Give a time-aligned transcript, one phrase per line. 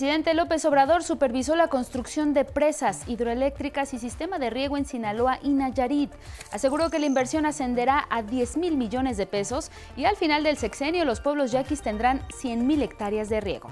[0.00, 5.38] presidente López Obrador supervisó la construcción de presas hidroeléctricas y sistema de riego en Sinaloa
[5.42, 6.10] y Nayarit.
[6.52, 10.56] Aseguró que la inversión ascenderá a 10 mil millones de pesos y al final del
[10.56, 13.68] sexenio los pueblos yaquis tendrán 100 mil hectáreas de riego.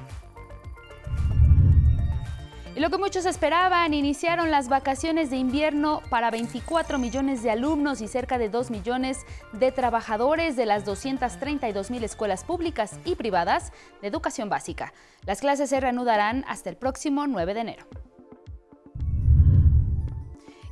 [2.78, 8.00] Y lo que muchos esperaban, iniciaron las vacaciones de invierno para 24 millones de alumnos
[8.00, 13.72] y cerca de 2 millones de trabajadores de las 232 mil escuelas públicas y privadas
[14.00, 14.92] de educación básica.
[15.26, 18.07] Las clases se reanudarán hasta el próximo 9 de enero.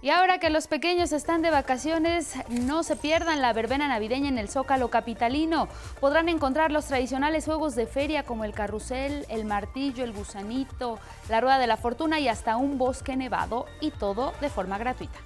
[0.06, 4.38] Y ahora que los pequeños están de vacaciones, no se pierdan la verbena navideña en
[4.38, 5.66] el Zócalo Capitalino.
[5.98, 11.40] Podrán encontrar los tradicionales juegos de feria como el carrusel, el martillo, el gusanito, la
[11.40, 15.18] rueda de la fortuna y hasta un bosque nevado y todo de forma gratuita.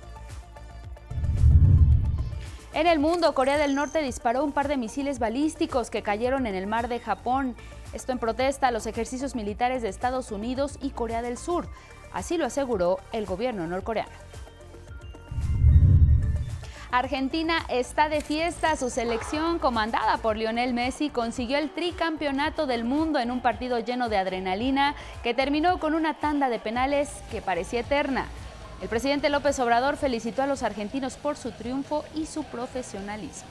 [2.72, 6.54] En el mundo, Corea del Norte disparó un par de misiles balísticos que cayeron en
[6.54, 7.54] el mar de Japón.
[7.92, 11.68] Esto en protesta a los ejercicios militares de Estados Unidos y Corea del Sur.
[12.14, 14.29] Así lo aseguró el gobierno norcoreano.
[16.92, 18.74] Argentina está de fiesta.
[18.74, 24.08] Su selección, comandada por Lionel Messi, consiguió el tricampeonato del mundo en un partido lleno
[24.08, 28.26] de adrenalina que terminó con una tanda de penales que parecía eterna.
[28.82, 33.48] El presidente López Obrador felicitó a los argentinos por su triunfo y su profesionalismo.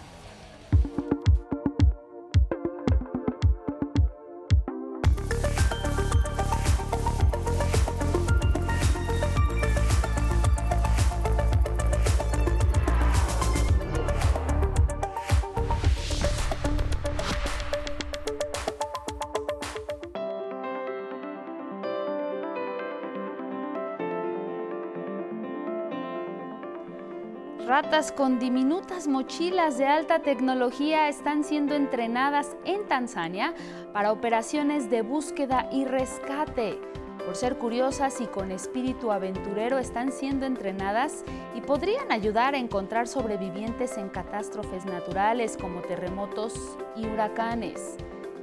[27.65, 33.53] Ratas con diminutas mochilas de alta tecnología están siendo entrenadas en Tanzania
[33.93, 36.79] para operaciones de búsqueda y rescate.
[37.25, 43.07] Por ser curiosas y con espíritu aventurero están siendo entrenadas y podrían ayudar a encontrar
[43.07, 47.97] sobrevivientes en catástrofes naturales como terremotos y huracanes.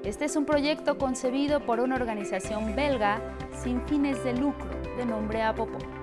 [0.04, 5.43] Este es un proyecto concebido por una organización belga sin fines de lucro de nombre
[5.43, 5.96] Apopo.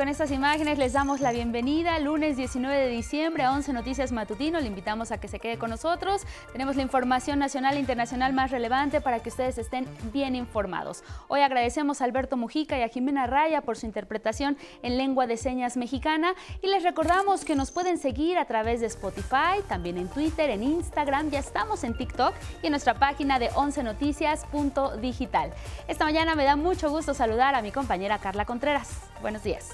[0.00, 1.98] Con estas imágenes les damos la bienvenida.
[1.98, 4.58] Lunes 19 de diciembre a 11 Noticias Matutino.
[4.58, 6.22] Le invitamos a que se quede con nosotros.
[6.52, 11.04] Tenemos la información nacional e internacional más relevante para que ustedes estén bien informados.
[11.28, 15.36] Hoy agradecemos a Alberto Mujica y a Jimena Raya por su interpretación en lengua de
[15.36, 16.32] señas mexicana.
[16.62, 20.62] Y les recordamos que nos pueden seguir a través de Spotify, también en Twitter, en
[20.62, 21.28] Instagram.
[21.28, 22.32] Ya estamos en TikTok
[22.62, 25.50] y en nuestra página de 11noticias.digital.
[25.88, 29.10] Esta mañana me da mucho gusto saludar a mi compañera Carla Contreras.
[29.20, 29.68] Buenos días.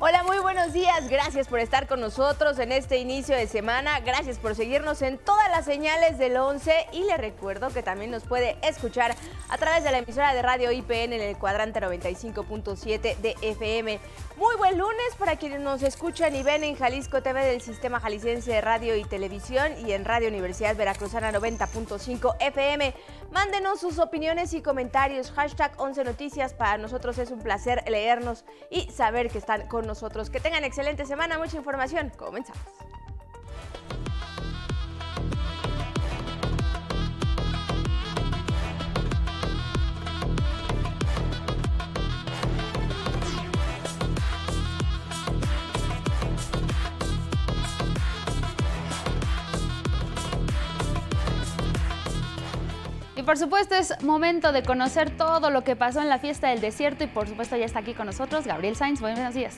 [0.00, 1.08] Hola, muy buenos días.
[1.08, 3.98] Gracias por estar con nosotros en este inicio de semana.
[3.98, 8.22] Gracias por seguirnos en todas las señales del 11 y le recuerdo que también nos
[8.22, 9.16] puede escuchar
[9.48, 13.98] a través de la emisora de radio IPN en el cuadrante 95.7 de FM.
[14.38, 18.52] Muy buen lunes para quienes nos escuchan y ven en Jalisco TV del Sistema Jalisciense
[18.52, 22.94] de Radio y Televisión y en Radio Universidad Veracruzana 90.5 FM.
[23.32, 25.32] Mándenos sus opiniones y comentarios.
[25.32, 26.54] Hashtag 11 Noticias.
[26.54, 30.30] Para nosotros es un placer leernos y saber que están con nosotros.
[30.30, 31.36] Que tengan excelente semana.
[31.36, 32.12] Mucha información.
[32.16, 32.62] Comenzamos.
[53.28, 57.04] Por supuesto es momento de conocer todo lo que pasó en la fiesta del desierto
[57.04, 59.02] y por supuesto ya está aquí con nosotros Gabriel Sainz.
[59.02, 59.54] Buenos días.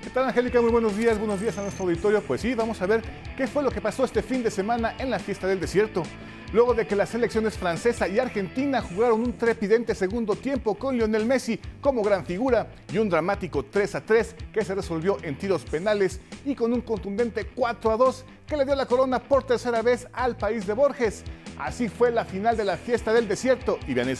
[0.00, 0.60] ¿Qué tal Angélica?
[0.60, 2.22] Muy buenos días, buenos días a nuestro auditorio.
[2.22, 3.02] Pues sí, vamos a ver
[3.36, 6.04] qué fue lo que pasó este fin de semana en la fiesta del desierto.
[6.52, 11.26] Luego de que las selecciones francesa y argentina jugaron un trepidente segundo tiempo con Lionel
[11.26, 15.64] Messi como gran figura y un dramático 3 a 3 que se resolvió en tiros
[15.64, 19.82] penales y con un contundente 4 a 2 que le dio la corona por tercera
[19.82, 21.24] vez al país de Borges.
[21.58, 24.16] Así fue la final de la fiesta del desierto y Vianney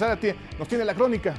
[0.58, 1.34] nos tiene la crónica.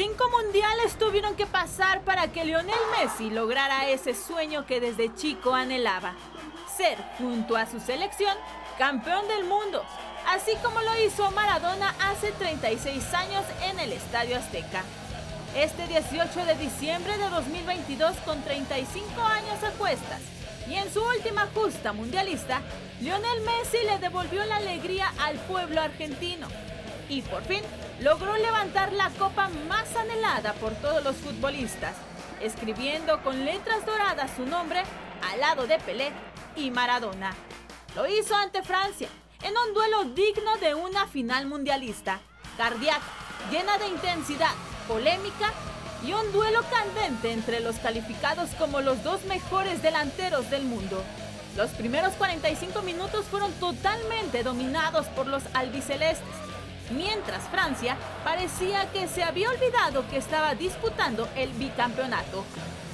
[0.00, 5.52] Cinco mundiales tuvieron que pasar para que Lionel Messi lograra ese sueño que desde chico
[5.52, 6.14] anhelaba,
[6.80, 8.34] ser, junto a su selección,
[8.78, 9.84] campeón del mundo,
[10.28, 14.82] así como lo hizo Maradona hace 36 años en el Estadio Azteca.
[15.54, 20.20] Este 18 de diciembre de 2022, con 35 años a cuestas,
[20.70, 22.62] y en su última justa mundialista,
[23.02, 26.48] Lionel Messi le devolvió la alegría al pueblo argentino
[27.10, 27.60] y por fin
[28.00, 31.94] logró levantar la copa más anhelada por todos los futbolistas,
[32.40, 34.82] escribiendo con letras doradas su nombre
[35.30, 36.10] al lado de Pelé
[36.68, 37.32] Maradona.
[37.96, 39.08] Lo hizo ante Francia,
[39.42, 42.20] en un duelo digno de una final mundialista,
[42.58, 43.00] cardíaca,
[43.50, 44.52] llena de intensidad,
[44.86, 45.52] polémica
[46.04, 51.02] y un duelo candente entre los calificados como los dos mejores delanteros del mundo.
[51.56, 56.28] Los primeros 45 minutos fueron totalmente dominados por los albicelestes,
[56.90, 62.44] mientras Francia parecía que se había olvidado que estaba disputando el bicampeonato.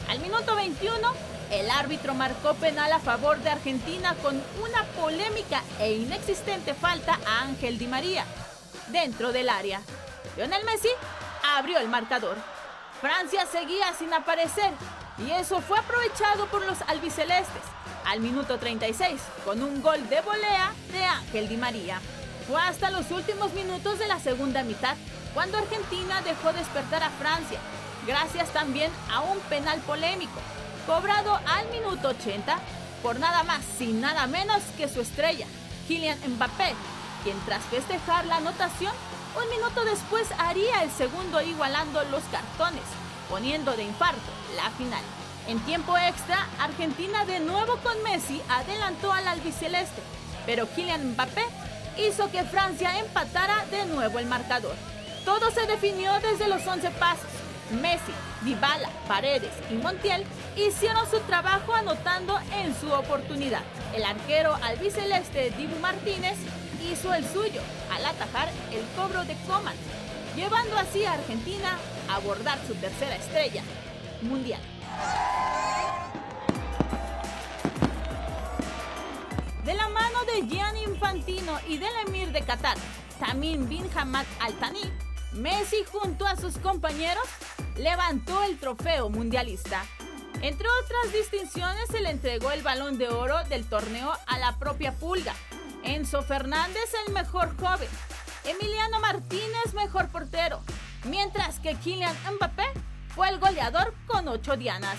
[0.08, 0.96] Al minuto 21,
[1.50, 7.42] el árbitro marcó penal a favor de Argentina con una polémica e inexistente falta a
[7.42, 8.24] Ángel Di María
[8.88, 9.80] dentro del área.
[10.36, 10.88] Lionel Messi
[11.56, 12.36] abrió el marcador.
[13.00, 14.72] Francia seguía sin aparecer
[15.18, 17.62] y eso fue aprovechado por los albicelestes
[18.04, 22.00] al minuto 36 con un gol de volea de Ángel Di María.
[22.46, 24.96] Fue hasta los últimos minutos de la segunda mitad
[25.34, 27.58] cuando Argentina dejó despertar a Francia,
[28.06, 30.40] gracias también a un penal polémico,
[30.86, 32.58] cobrado al minuto 80
[33.02, 35.46] por nada más y nada menos que su estrella,
[35.86, 36.74] Kylian Mbappé,
[37.24, 38.92] quien tras festejar la anotación,
[39.42, 42.82] un minuto después haría el segundo igualando los cartones,
[43.28, 45.02] poniendo de infarto la final.
[45.48, 50.02] En tiempo extra, Argentina de nuevo con Messi adelantó al albiceleste,
[50.46, 51.44] pero Kylian Mbappé
[51.98, 54.74] hizo que Francia empatara de nuevo el marcador.
[55.24, 57.26] Todo se definió desde los 11 pasos.
[57.82, 58.12] Messi,
[58.46, 60.24] Dybala, Paredes y Montiel
[60.56, 63.62] hicieron su trabajo anotando en su oportunidad.
[63.92, 66.36] El arquero albiceleste Dibu Martínez
[66.88, 67.60] hizo el suyo
[67.92, 69.74] al atajar el cobro de Coman,
[70.36, 71.76] llevando así a Argentina
[72.08, 73.62] a abordar su tercera estrella
[74.22, 74.60] mundial.
[79.64, 82.76] De la mano de Gianni Infantino y del emir de Qatar,
[83.18, 84.82] Tamim bin Hamad Al Thani,
[85.36, 87.24] Messi junto a sus compañeros
[87.76, 89.84] levantó el trofeo mundialista.
[90.40, 94.92] Entre otras distinciones se le entregó el balón de oro del torneo a la propia
[94.92, 95.34] Pulga,
[95.82, 97.88] Enzo Fernández el mejor joven,
[98.44, 100.60] Emiliano Martínez mejor portero,
[101.04, 102.66] mientras que Kylian Mbappé
[103.14, 104.96] fue el goleador con ocho dianas.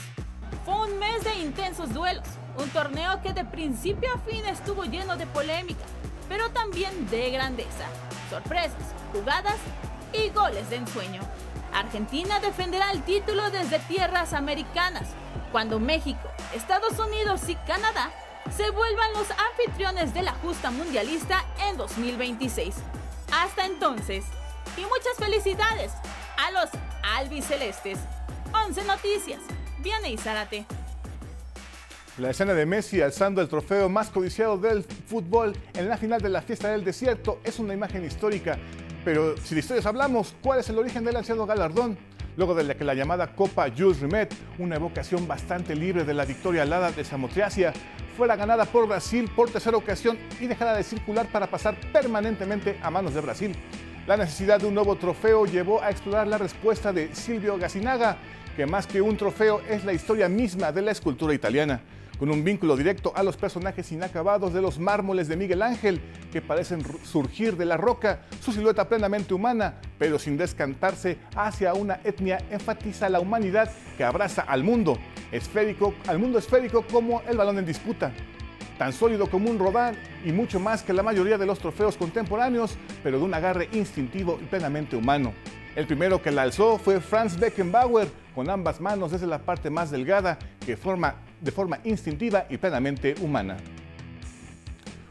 [0.65, 5.17] Fue un mes de intensos duelos, un torneo que de principio a fin estuvo lleno
[5.17, 5.85] de polémica,
[6.29, 7.85] pero también de grandeza,
[8.29, 9.57] sorpresas, jugadas
[10.13, 11.21] y goles de ensueño.
[11.73, 15.09] Argentina defenderá el título desde tierras americanas,
[15.51, 18.11] cuando México, Estados Unidos y Canadá
[18.55, 22.75] se vuelvan los anfitriones de la justa mundialista en 2026.
[23.31, 24.23] Hasta entonces,
[24.77, 25.91] y muchas felicidades
[26.37, 26.69] a los
[27.03, 27.99] albicelestes.
[28.65, 29.41] 11 noticias.
[29.79, 30.65] Viene y.
[32.17, 36.29] La escena de Messi alzando el trofeo más codiciado del fútbol en la final de
[36.29, 38.57] la fiesta del desierto es una imagen histórica.
[39.07, 41.97] Pero si de historias hablamos, ¿cuál es el origen del ansiado galardón?
[42.35, 46.25] Luego de la que la llamada Copa Jules Rimet, una evocación bastante libre de la
[46.25, 47.71] victoria alada de Samotriacia,
[48.17, 52.91] fuera ganada por Brasil por tercera ocasión y dejada de circular para pasar permanentemente a
[52.91, 53.55] manos de Brasil.
[54.07, 58.17] La necesidad de un nuevo trofeo llevó a explorar la respuesta de Silvio Gacinaga,
[58.57, 61.79] que más que un trofeo es la historia misma de la escultura italiana
[62.17, 66.41] con un vínculo directo a los personajes inacabados de los mármoles de Miguel Ángel, que
[66.41, 72.39] parecen surgir de la roca, su silueta plenamente humana, pero sin descantarse hacia una etnia,
[72.49, 74.97] enfatiza la humanidad que abraza al mundo,
[75.31, 78.11] esférico, al mundo esférico como el balón en disputa.
[78.77, 82.77] Tan sólido como un rodán y mucho más que la mayoría de los trofeos contemporáneos,
[83.01, 85.33] pero de un agarre instintivo y plenamente humano.
[85.75, 89.89] El primero que la alzó fue Franz Beckenbauer, con ambas manos desde la parte más
[89.89, 93.57] delgada, que forma de forma instintiva y plenamente humana.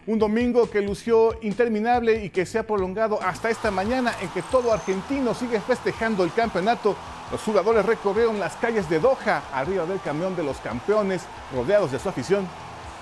[0.07, 4.43] Un domingo que lució interminable y que se ha prolongado hasta esta mañana en que
[4.43, 6.95] todo argentino sigue festejando el campeonato.
[7.33, 11.99] Los jugadores recorrieron las calles de Doha arriba del camión de los campeones, rodeados de
[11.99, 12.47] su afición.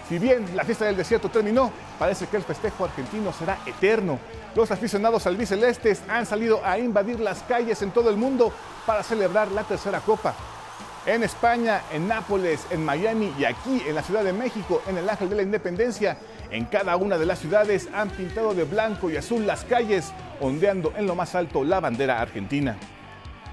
[0.09, 4.19] Si bien la fiesta del desierto terminó, parece que el festejo argentino será eterno.
[4.54, 8.50] Los aficionados albicelestes han salido a invadir las calles en todo el mundo
[8.87, 10.35] para celebrar la tercera copa
[11.07, 15.09] en España, en Nápoles, en Miami y aquí en la Ciudad de México, en el
[15.09, 16.17] Ángel de la Independencia.
[16.51, 20.93] En cada una de las ciudades han pintado de blanco y azul las calles, ondeando
[20.97, 22.77] en lo más alto la bandera argentina.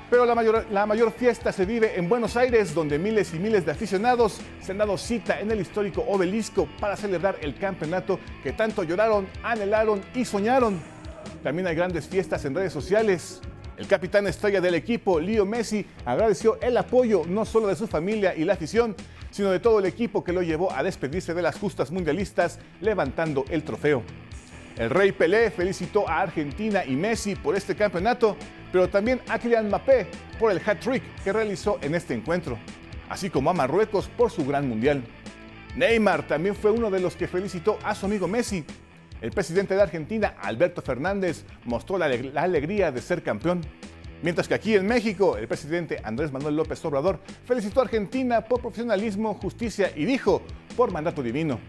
[0.09, 3.65] Pero la mayor, la mayor fiesta se vive en Buenos Aires, donde miles y miles
[3.65, 8.51] de aficionados se han dado cita en el histórico obelisco para celebrar el campeonato que
[8.51, 10.81] tanto lloraron, anhelaron y soñaron.
[11.43, 13.41] También hay grandes fiestas en redes sociales.
[13.81, 18.35] El capitán estrella del equipo, Leo Messi, agradeció el apoyo no solo de su familia
[18.35, 18.95] y la afición,
[19.31, 23.43] sino de todo el equipo que lo llevó a despedirse de las justas mundialistas levantando
[23.49, 24.03] el trofeo.
[24.77, 28.37] El rey Pelé felicitó a Argentina y Messi por este campeonato,
[28.71, 30.05] pero también a Kylian Mbappé
[30.39, 32.59] por el hat-trick que realizó en este encuentro,
[33.09, 35.01] así como a Marruecos por su gran mundial.
[35.75, 38.63] Neymar también fue uno de los que felicitó a su amigo Messi.
[39.21, 43.61] El presidente de Argentina, Alberto Fernández, mostró la, alegría de ser campeón.
[44.23, 48.61] Mientras que aquí en México, el presidente Andrés Manuel López Obrador felicitó a Argentina por
[48.61, 50.41] profesionalismo, justicia y dijo,
[50.75, 51.59] por mandato divino.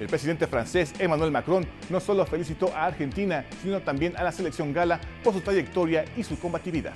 [0.00, 4.72] El presidente francés Emmanuel Macron no solo felicitó a Argentina, sino también a la selección
[4.72, 6.94] gala por su trayectoria y su combatividad.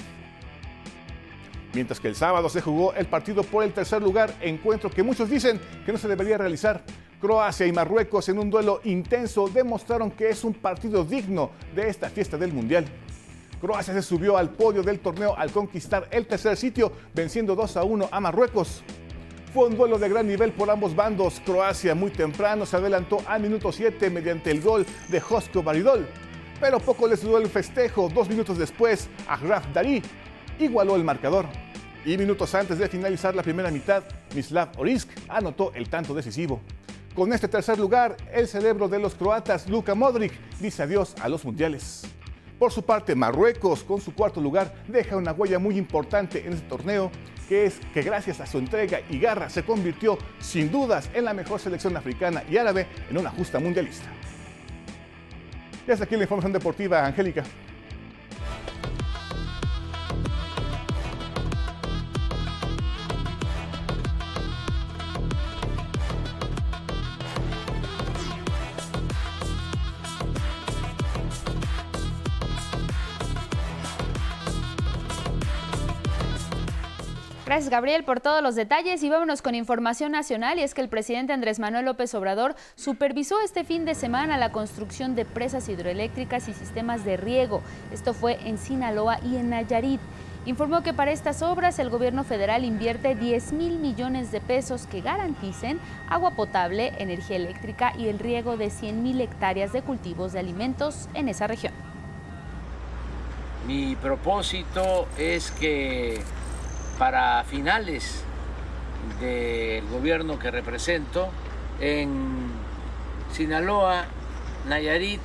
[1.73, 5.31] Mientras que el sábado se jugó el partido por el tercer lugar, encuentro que muchos
[5.31, 6.83] dicen que no se debería realizar.
[7.25, 12.11] Croacia y Marruecos en un duelo intenso demostraron que es un partido digno de esta
[12.11, 12.85] fiesta del Mundial.
[13.63, 17.85] Croacia se subió al podio del torneo al conquistar el tercer sitio, venciendo 2 a
[17.85, 18.83] 1 a Marruecos.
[19.55, 21.41] Fue un duelo de gran nivel por ambos bandos.
[21.47, 26.07] Croacia muy temprano se adelantó al minuto 7 mediante el gol de Josko Baridol.
[26.61, 28.11] Pero poco les duró el festejo.
[28.11, 30.03] Dos minutos después, Agraf Dari
[30.59, 31.47] igualó el marcador.
[32.05, 34.05] Y minutos antes de finalizar la primera mitad,
[34.35, 36.61] Mislav Orisk anotó el tanto decisivo.
[37.15, 41.45] Con este tercer lugar, el cerebro de los croatas, Luka Modric, dice adiós a los
[41.45, 42.03] mundiales.
[42.59, 46.67] Por su parte, Marruecos, con su cuarto lugar, deja una huella muy importante en este
[46.67, 47.13] torneo,
[47.49, 51.35] que es que gracias a su entrega y garra se convirtió sin dudas en la
[51.35, 54.09] mejor selección africana y árabe en una justa mundialista.
[55.87, 57.45] Y hasta aquí la información deportiva, Angélica.
[77.55, 80.59] Gracias, Gabriel, por todos los detalles y vámonos con información nacional.
[80.59, 84.51] Y es que el presidente Andrés Manuel López Obrador supervisó este fin de semana la
[84.51, 87.63] construcción de presas hidroeléctricas y sistemas de riego.
[87.93, 90.01] Esto fue en Sinaloa y en Nayarit.
[90.47, 95.01] Informó que para estas obras el gobierno federal invierte 10 mil millones de pesos que
[95.01, 100.41] garanticen agua potable, energía eléctrica y el riego de 100 mil hectáreas de cultivos de
[100.41, 101.73] alimentos en esa región.
[103.69, 106.21] Mi propósito es que
[106.99, 108.25] para finales
[109.21, 111.29] del gobierno que represento
[111.81, 112.49] en
[113.33, 114.05] Sinaloa,
[114.69, 115.21] Nayarit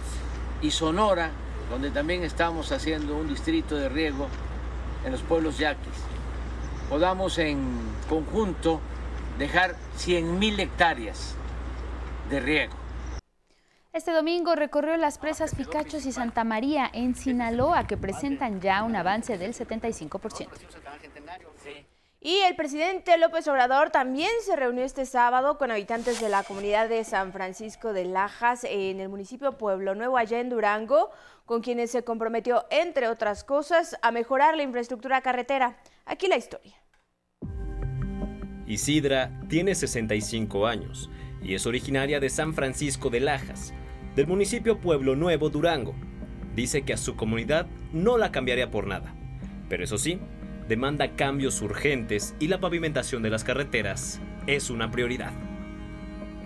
[0.62, 1.30] y Sonora,
[1.70, 4.28] donde también estamos haciendo un distrito de riego
[5.06, 5.94] en los pueblos yaquis,
[6.90, 7.60] podamos en
[8.10, 8.82] conjunto
[9.38, 11.36] dejar 100.000 hectáreas
[12.30, 12.79] de riego.
[13.92, 18.96] Este domingo recorrió las presas Picachos y Santa María en Sinaloa, que presentan ya un
[18.96, 20.48] avance del 75%.
[22.22, 26.88] Y el presidente López Obrador también se reunió este sábado con habitantes de la comunidad
[26.88, 31.10] de San Francisco de Lajas en el municipio Pueblo Nuevo, allá en Durango,
[31.46, 35.78] con quienes se comprometió, entre otras cosas, a mejorar la infraestructura carretera.
[36.06, 36.76] Aquí la historia.
[38.68, 41.10] Isidra tiene 65 años
[41.44, 43.74] y es originaria de San Francisco de Lajas,
[44.16, 45.96] del municipio Pueblo Nuevo, Durango.
[46.56, 49.14] Dice que a su comunidad no la cambiaría por nada,
[49.70, 50.20] pero eso sí,
[50.68, 55.32] demanda cambios urgentes y la pavimentación de las carreteras es una prioridad.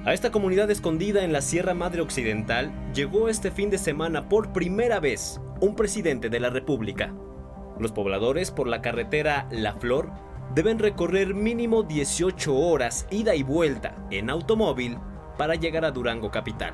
[0.06, 4.52] A esta comunidad escondida en la Sierra Madre Occidental llegó este fin de semana por
[4.52, 7.14] primera vez un presidente de la República.
[7.80, 10.12] Los pobladores por la carretera La Flor
[10.54, 14.98] deben recorrer mínimo 18 horas ida y vuelta en automóvil
[15.38, 16.74] para llegar a Durango capital.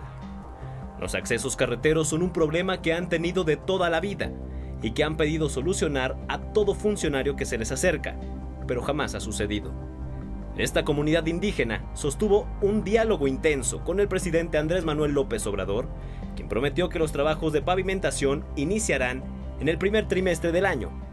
[1.00, 4.32] Los accesos carreteros son un problema que han tenido de toda la vida
[4.82, 8.16] y que han pedido solucionar a todo funcionario que se les acerca,
[8.68, 9.72] pero jamás ha sucedido.
[10.58, 15.88] Esta comunidad indígena sostuvo un diálogo intenso con el presidente Andrés Manuel López Obrador,
[16.36, 19.24] quien prometió que los trabajos de pavimentación iniciarán
[19.62, 21.09] en el primer trimestre del año.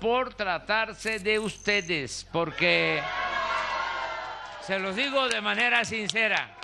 [0.00, 3.02] Por tratarse de ustedes, porque
[4.62, 6.56] se los digo de manera sincera,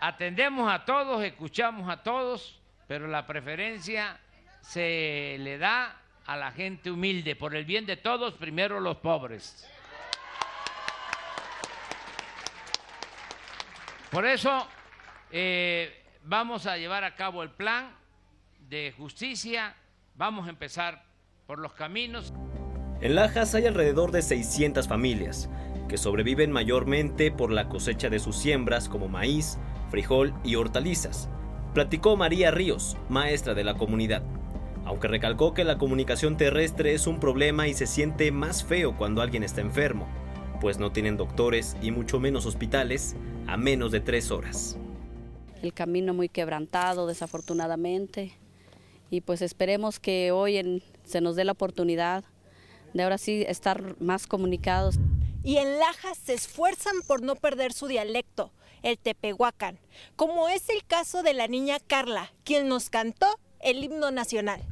[0.00, 4.18] atendemos a todos, escuchamos a todos, pero la preferencia
[4.62, 5.96] se le da
[6.26, 9.70] a la gente humilde, por el bien de todos, primero los pobres.
[14.10, 14.66] Por eso
[15.30, 17.94] eh, vamos a llevar a cabo el plan
[18.58, 19.76] de justicia,
[20.16, 21.13] vamos a empezar
[21.46, 22.32] por los caminos.
[23.00, 25.50] En Lajas hay alrededor de 600 familias
[25.88, 29.58] que sobreviven mayormente por la cosecha de sus siembras como maíz,
[29.90, 31.28] frijol y hortalizas.
[31.74, 34.22] Platicó María Ríos, maestra de la comunidad
[34.84, 39.22] aunque recalcó que la comunicación terrestre es un problema y se siente más feo cuando
[39.22, 40.06] alguien está enfermo,
[40.60, 44.76] pues no tienen doctores y mucho menos hospitales a menos de tres horas.
[45.62, 48.32] El camino muy quebrantado, desafortunadamente,
[49.10, 52.24] y pues esperemos que hoy se nos dé la oportunidad
[52.94, 54.96] de ahora sí estar más comunicados.
[55.42, 59.78] Y en Lajas se esfuerzan por no perder su dialecto, el tepehuacán,
[60.16, 63.26] como es el caso de la niña Carla, quien nos cantó
[63.60, 64.62] el himno nacional.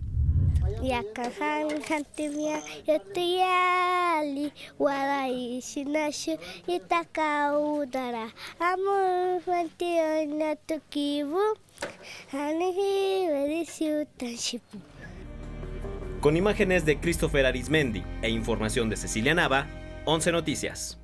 [16.22, 19.66] Con imágenes de Christopher Arismendi e información de Cecilia Nava,
[20.04, 21.01] 11 Noticias.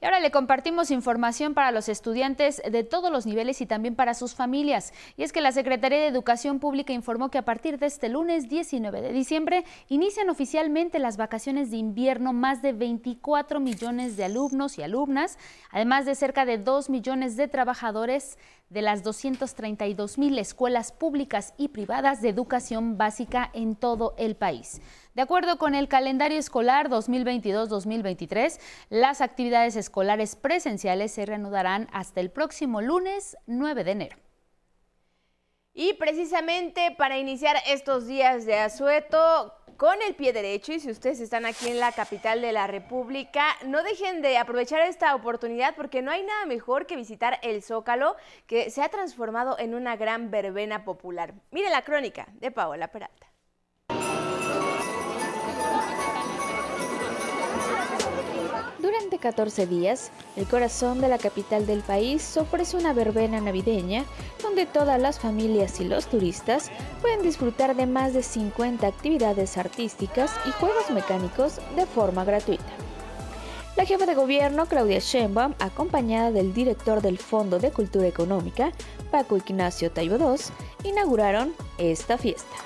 [0.00, 4.14] Y ahora le compartimos información para los estudiantes de todos los niveles y también para
[4.14, 4.92] sus familias.
[5.16, 8.48] Y es que la Secretaría de Educación Pública informó que a partir de este lunes
[8.48, 14.78] 19 de diciembre inician oficialmente las vacaciones de invierno más de 24 millones de alumnos
[14.78, 15.38] y alumnas,
[15.70, 18.38] además de cerca de 2 millones de trabajadores
[18.70, 24.80] de las 232 mil escuelas públicas y privadas de educación básica en todo el país.
[25.16, 32.30] De acuerdo con el calendario escolar 2022-2023, las actividades escolares presenciales se reanudarán hasta el
[32.30, 34.18] próximo lunes 9 de enero.
[35.72, 41.20] Y precisamente para iniciar estos días de asueto con el pie derecho y si ustedes
[41.20, 46.02] están aquí en la capital de la República, no dejen de aprovechar esta oportunidad porque
[46.02, 50.30] no hay nada mejor que visitar el Zócalo que se ha transformado en una gran
[50.30, 51.32] verbena popular.
[51.52, 53.35] Mire la crónica de Paola Peralta.
[59.06, 64.04] Durante 14 días, el corazón de la capital del país ofrece una verbena navideña
[64.42, 70.32] donde todas las familias y los turistas pueden disfrutar de más de 50 actividades artísticas
[70.44, 72.64] y juegos mecánicos de forma gratuita.
[73.76, 78.72] La jefa de gobierno, Claudia Sheinbaum, acompañada del director del Fondo de Cultura Económica,
[79.12, 82.56] Paco Ignacio Taibo II, inauguraron esta fiesta.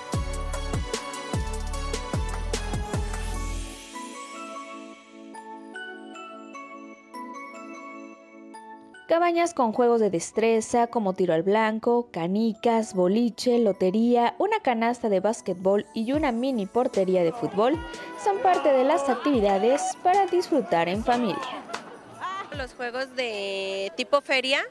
[9.11, 15.19] Cabañas con juegos de destreza como tiro al blanco, canicas, boliche, lotería, una canasta de
[15.19, 17.77] básquetbol y una mini portería de fútbol
[18.23, 21.43] son parte de las actividades para disfrutar en familia.
[22.57, 24.63] Los juegos de tipo feria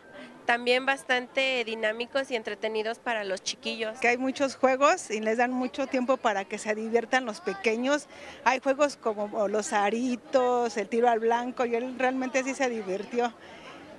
[0.46, 4.00] también bastante dinámicos y entretenidos para los chiquillos.
[4.00, 8.08] Que hay muchos juegos y les dan mucho tiempo para que se diviertan los pequeños.
[8.46, 13.34] Hay juegos como los aritos, el tiro al blanco y él realmente sí se divirtió.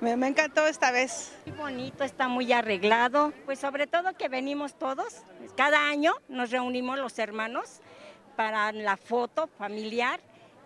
[0.00, 1.32] Me, encantó esta vez.
[1.46, 3.32] Muy bonito, está muy arreglado.
[3.44, 5.22] Pues sobre todo que venimos todos.
[5.56, 7.80] Cada año nos reunimos los hermanos
[8.36, 10.20] para la foto familiar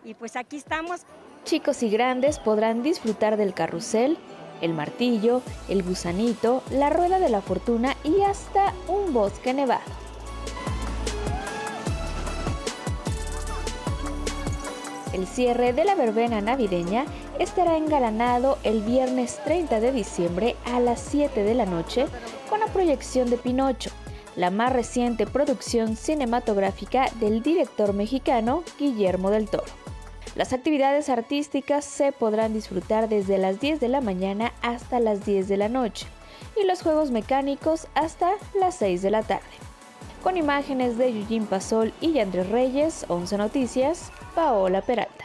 [0.05, 1.03] y pues aquí estamos.
[1.45, 4.17] Chicos y grandes podrán disfrutar del carrusel,
[4.61, 10.04] el martillo, el gusanito, la rueda de la fortuna y hasta un bosque nevado.
[15.15, 17.05] El cierre de la verbena navideña
[17.39, 22.07] estará engalanado el viernes 30 de diciembre a las 7 de la noche
[22.51, 23.91] con la proyección de Pinocho,
[24.35, 29.73] la más reciente producción cinematográfica del director mexicano Guillermo del Toro.
[30.35, 35.47] Las actividades artísticas se podrán disfrutar desde las 10 de la mañana hasta las 10
[35.47, 36.07] de la noche
[36.61, 39.45] y los juegos mecánicos hasta las 6 de la tarde.
[40.25, 45.25] Con imágenes de Eugene Pasol y Andrés Reyes, 11 Noticias, Paola Peralta.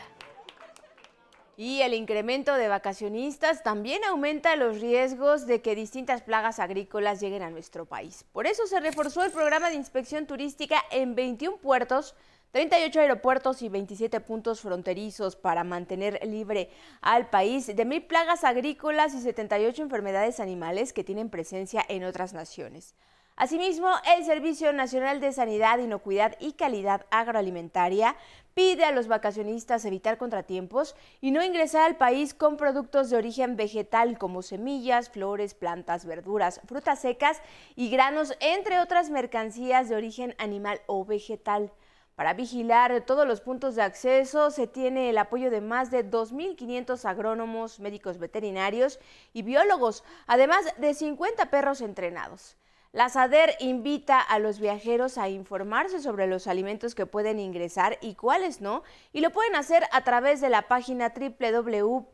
[1.57, 7.41] Y el incremento de vacacionistas también aumenta los riesgos de que distintas plagas agrícolas lleguen
[7.41, 8.23] a nuestro país.
[8.31, 12.15] Por eso se reforzó el programa de inspección turística en 21 puertos
[12.51, 19.13] 38 aeropuertos y 27 puntos fronterizos para mantener libre al país de mil plagas agrícolas
[19.13, 22.95] y 78 enfermedades animales que tienen presencia en otras naciones.
[23.39, 28.17] Asimismo, el Servicio Nacional de Sanidad, Inocuidad y Calidad Agroalimentaria
[28.53, 33.55] pide a los vacacionistas evitar contratiempos y no ingresar al país con productos de origen
[33.55, 37.41] vegetal como semillas, flores, plantas, verduras, frutas secas
[37.77, 41.71] y granos, entre otras mercancías de origen animal o vegetal.
[42.15, 47.05] Para vigilar todos los puntos de acceso se tiene el apoyo de más de 2.500
[47.05, 48.99] agrónomos, médicos veterinarios
[49.31, 52.58] y biólogos, además de 50 perros entrenados.
[52.91, 58.15] La SADER invita a los viajeros a informarse sobre los alimentos que pueden ingresar y
[58.15, 58.81] cuáles no,
[59.13, 62.09] y lo pueden hacer a través de la página www.gov.mx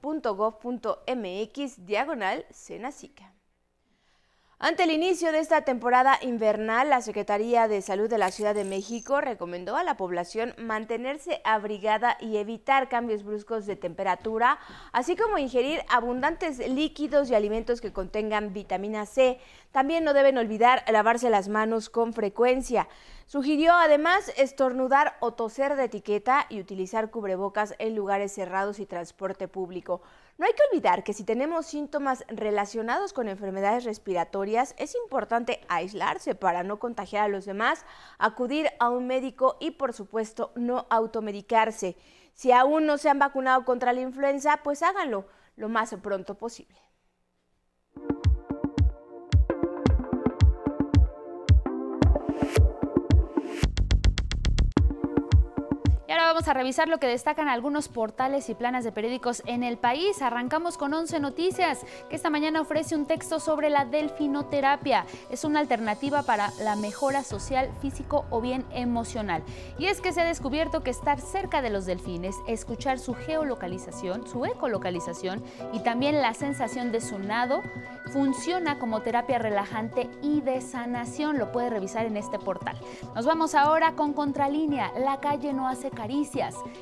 [1.85, 3.34] diagonal Senacica.
[4.57, 8.63] Ante el inicio de esta temporada invernal, la Secretaría de Salud de la Ciudad de
[8.63, 14.57] México recomendó a la población mantenerse abrigada y evitar cambios bruscos de temperatura,
[14.93, 19.41] así como ingerir abundantes líquidos y alimentos que contengan vitamina C.
[19.73, 22.87] También no deben olvidar lavarse las manos con frecuencia.
[23.25, 29.49] Sugirió además estornudar o toser de etiqueta y utilizar cubrebocas en lugares cerrados y transporte
[29.49, 30.01] público.
[30.37, 36.35] No hay que olvidar que si tenemos síntomas relacionados con enfermedades respiratorias, es importante aislarse
[36.35, 37.85] para no contagiar a los demás,
[38.17, 41.95] acudir a un médico y por supuesto no automedicarse.
[42.33, 46.77] Si aún no se han vacunado contra la influenza, pues háganlo lo más pronto posible.
[56.25, 60.21] Vamos a revisar lo que destacan algunos portales y planas de periódicos en el país.
[60.23, 65.05] Arrancamos con 11 Noticias, que esta mañana ofrece un texto sobre la delfinoterapia.
[65.29, 69.43] Es una alternativa para la mejora social, físico o bien emocional.
[69.77, 74.27] Y es que se ha descubierto que estar cerca de los delfines, escuchar su geolocalización,
[74.27, 77.61] su ecolocalización y también la sensación de su nado
[78.11, 81.37] funciona como terapia relajante y de sanación.
[81.37, 82.77] Lo puede revisar en este portal.
[83.13, 84.91] Nos vamos ahora con Contralínea.
[84.97, 85.91] La calle no hace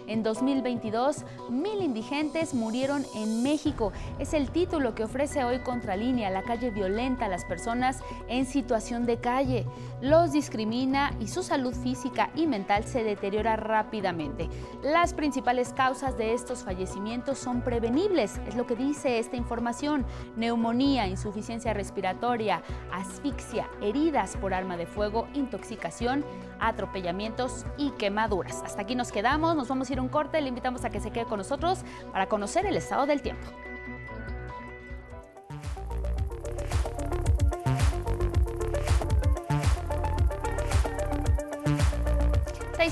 [0.08, 3.92] en 2022, mil indigentes murieron en México.
[4.20, 6.30] Es el título que ofrece hoy Contralínea.
[6.30, 9.66] La calle violenta a las personas en situación de calle.
[10.02, 14.50] Los discrimina y su salud física y mental se deteriora rápidamente.
[14.84, 20.06] Las principales causas de estos fallecimientos son prevenibles, es lo que dice esta información.
[20.36, 26.24] Neumonía, insuficiencia respiratoria, asfixia, heridas por arma de fuego, intoxicación,
[26.60, 28.62] atropellamientos y quemaduras.
[28.64, 31.00] Hasta aquí nos quedamos, nos vamos a ir a un corte, le invitamos a que
[31.00, 31.80] se quede con nosotros
[32.12, 33.48] para conocer el estado del tiempo.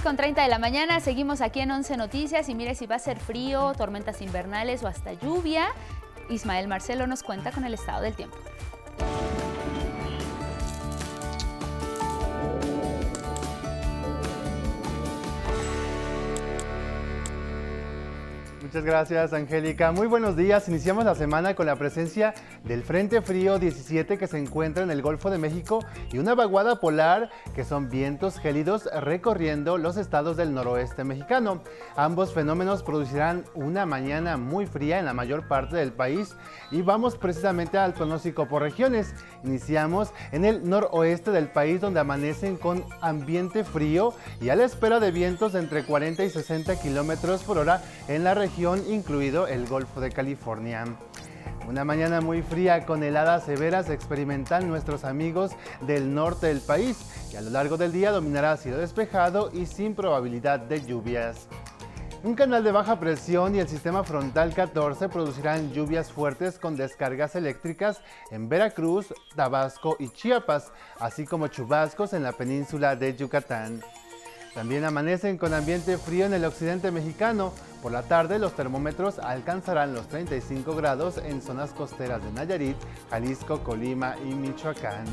[0.03, 2.99] con 30 de la mañana, seguimos aquí en 11 Noticias y mire si va a
[2.99, 5.67] ser frío, tormentas invernales o hasta lluvia.
[6.29, 8.37] Ismael Marcelo nos cuenta con el estado del tiempo.
[18.71, 19.91] Muchas gracias, Angélica.
[19.91, 20.69] Muy buenos días.
[20.69, 25.01] Iniciamos la semana con la presencia del Frente Frío 17 que se encuentra en el
[25.01, 30.53] Golfo de México y una vaguada polar que son vientos gélidos recorriendo los estados del
[30.53, 31.61] noroeste mexicano.
[31.97, 36.37] Ambos fenómenos producirán una mañana muy fría en la mayor parte del país
[36.71, 39.13] y vamos precisamente al pronóstico por regiones.
[39.43, 45.01] Iniciamos en el noroeste del país donde amanecen con ambiente frío y a la espera
[45.01, 49.65] de vientos de entre 40 y 60 kilómetros por hora en la región incluido el
[49.67, 50.85] Golfo de California.
[51.67, 56.97] Una mañana muy fría con heladas severas experimentan nuestros amigos del norte del país
[57.33, 61.47] y a lo largo del día dominará cielo despejado y sin probabilidad de lluvias.
[62.23, 67.35] Un canal de baja presión y el sistema frontal 14 producirán lluvias fuertes con descargas
[67.35, 73.81] eléctricas en Veracruz, Tabasco y Chiapas, así como chubascos en la península de Yucatán.
[74.53, 77.53] También amanecen con ambiente frío en el occidente mexicano.
[77.81, 82.77] Por la tarde los termómetros alcanzarán los 35 grados en zonas costeras de Nayarit,
[83.09, 85.05] Jalisco, Colima y Michoacán.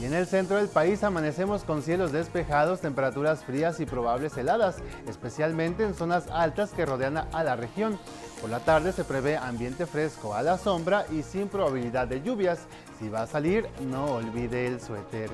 [0.00, 4.76] Y en el centro del país amanecemos con cielos despejados, temperaturas frías y probables heladas,
[5.06, 7.98] especialmente en zonas altas que rodean a la región.
[8.40, 12.60] Por la tarde se prevé ambiente fresco a la sombra y sin probabilidad de lluvias.
[12.98, 15.30] Si va a salir, no olvide el suéter.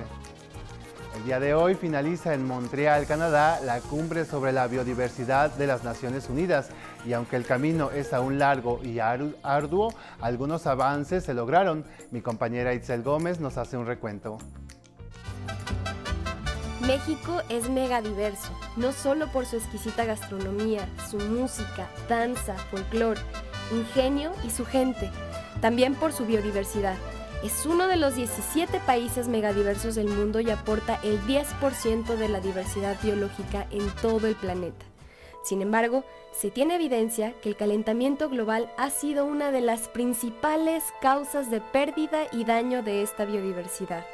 [1.15, 5.83] El día de hoy finaliza en Montreal, Canadá, la cumbre sobre la biodiversidad de las
[5.83, 6.69] Naciones Unidas
[7.05, 11.83] y aunque el camino es aún largo y arduo, algunos avances se lograron.
[12.11, 14.37] Mi compañera Itzel Gómez nos hace un recuento.
[16.81, 23.19] México es megadiverso, no solo por su exquisita gastronomía, su música, danza, folclore,
[23.71, 25.09] ingenio y su gente,
[25.59, 26.95] también por su biodiversidad
[27.43, 32.41] es uno de los 17 países megadiversos del mundo y aporta el 10% de la
[32.41, 34.85] diversidad biológica en todo el planeta.
[35.43, 40.83] Sin embargo, se tiene evidencia que el calentamiento global ha sido una de las principales
[41.01, 44.05] causas de pérdida y daño de esta biodiversidad.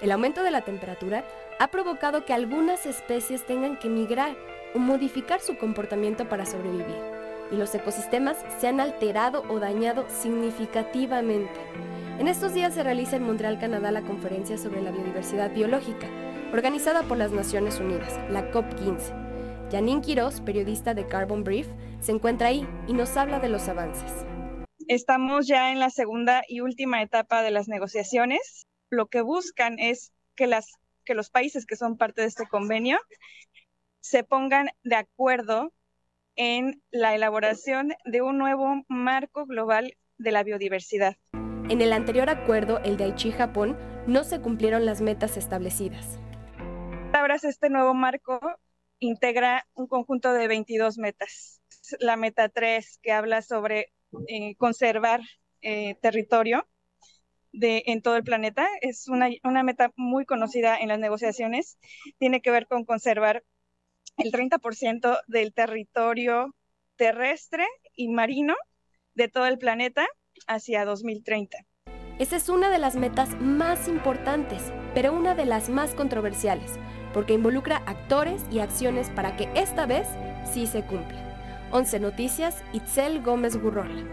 [0.00, 1.24] El aumento de la temperatura
[1.58, 4.36] ha provocado que algunas especies tengan que migrar
[4.74, 6.96] o modificar su comportamiento para sobrevivir,
[7.50, 11.60] y los ecosistemas se han alterado o dañado significativamente.
[12.20, 16.06] En estos días se realiza en Montreal, Canadá, la conferencia sobre la biodiversidad biológica,
[16.52, 19.70] organizada por las Naciones Unidas, la COP15.
[19.72, 21.66] Janine Quiroz, periodista de Carbon Brief,
[22.00, 24.26] se encuentra ahí y nos habla de los avances.
[24.86, 30.12] Estamos ya en la segunda y última etapa de las negociaciones lo que buscan es
[30.34, 30.46] que,
[31.06, 32.98] que los países que son parte de este convenio
[34.00, 35.72] se pongan de acuerdo
[36.36, 41.16] en la elaboración de un nuevo marco global de la biodiversidad.
[41.70, 43.78] En el anterior acuerdo, el de Aichi-Japón,
[44.08, 46.18] no se cumplieron las metas establecidas.
[47.12, 48.40] Ahora este nuevo marco
[48.98, 51.62] integra un conjunto de 22 metas.
[52.00, 53.92] La meta 3, que habla sobre
[54.26, 55.20] eh, conservar
[55.62, 56.66] eh, territorio
[57.52, 61.78] de, en todo el planeta, es una, una meta muy conocida en las negociaciones.
[62.18, 63.44] Tiene que ver con conservar
[64.16, 66.52] el 30% del territorio
[66.96, 68.56] terrestre y marino
[69.14, 70.08] de todo el planeta
[70.46, 71.58] hacia 2030.
[72.18, 76.72] Esa es una de las metas más importantes, pero una de las más controversiales,
[77.14, 80.06] porque involucra actores y acciones para que esta vez
[80.44, 81.68] sí se cumpla.
[81.72, 84.04] 11 Noticias, Itzel Gómez Gurrola.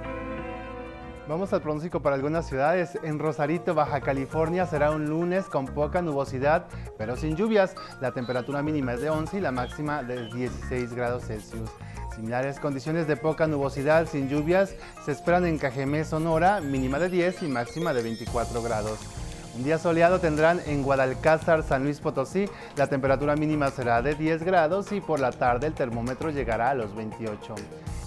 [1.27, 2.97] Vamos al pronóstico para algunas ciudades.
[3.03, 7.75] En Rosarito, Baja California, será un lunes con poca nubosidad, pero sin lluvias.
[7.99, 11.69] La temperatura mínima es de 11 y la máxima de 16 grados Celsius.
[12.15, 17.43] Similares condiciones de poca nubosidad sin lluvias se esperan en Cajemé, Sonora, mínima de 10
[17.43, 19.26] y máxima de 24 grados.
[19.63, 22.45] Día soleado tendrán en Guadalcázar, San Luis Potosí.
[22.75, 26.75] La temperatura mínima será de 10 grados y por la tarde el termómetro llegará a
[26.75, 27.55] los 28.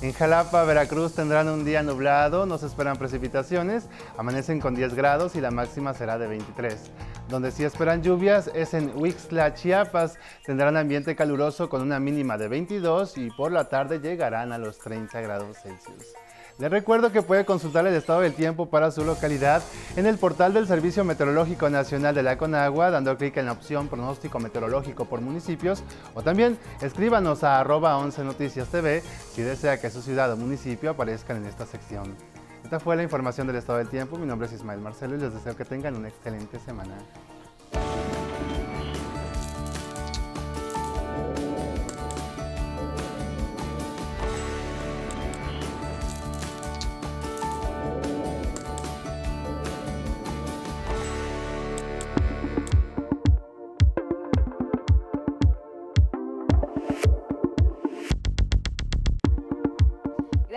[0.03, 5.35] En Jalapa, Veracruz tendrán un día nublado, no se esperan precipitaciones, amanecen con 10 grados
[5.35, 6.93] y la máxima será de 23.
[7.29, 12.47] Donde sí esperan lluvias es en Huixla, Chiapas, tendrán ambiente caluroso con una mínima de
[12.49, 16.15] 22 y por la tarde llegarán a los 30 grados Celsius.
[16.61, 19.62] Les recuerdo que puede consultar el estado del tiempo para su localidad
[19.96, 23.88] en el portal del Servicio Meteorológico Nacional de la Conagua, dando clic en la opción
[23.88, 29.88] pronóstico meteorológico por municipios, o también escríbanos a arroba 11 Noticias TV si desea que
[29.88, 32.14] su ciudad o municipio aparezcan en esta sección.
[32.62, 34.18] Esta fue la información del estado del tiempo.
[34.18, 36.94] Mi nombre es Ismael Marcelo y les deseo que tengan una excelente semana.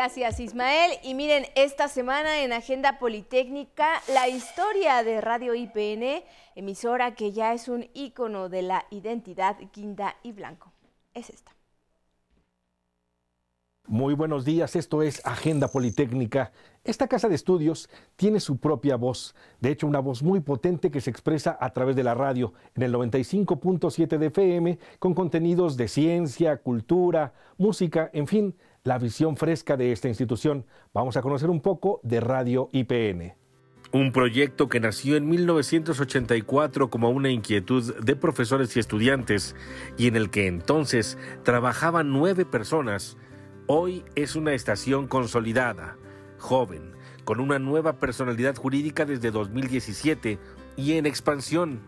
[0.04, 0.92] Gracias Ismael.
[1.02, 7.54] Y miren, esta semana en Agenda Politécnica, la historia de Radio IPN, emisora que ya
[7.54, 10.74] es un ícono de la identidad guinda y blanco.
[11.14, 11.56] Es esta.
[13.88, 16.52] Muy buenos días, esto es Agenda Politécnica.
[16.84, 21.00] Esta casa de estudios tiene su propia voz, de hecho una voz muy potente que
[21.00, 25.88] se expresa a través de la radio en el 95.7 de FM con contenidos de
[25.88, 30.66] ciencia, cultura, música, en fin, la visión fresca de esta institución.
[30.94, 33.34] Vamos a conocer un poco de Radio IPN.
[33.94, 39.56] Un proyecto que nació en 1984 como una inquietud de profesores y estudiantes
[39.98, 43.18] y en el que entonces trabajaban nueve personas,
[43.68, 45.96] hoy es una estación consolidada,
[46.38, 46.94] joven,
[47.24, 50.40] con una nueva personalidad jurídica desde 2017
[50.76, 51.82] y en expansión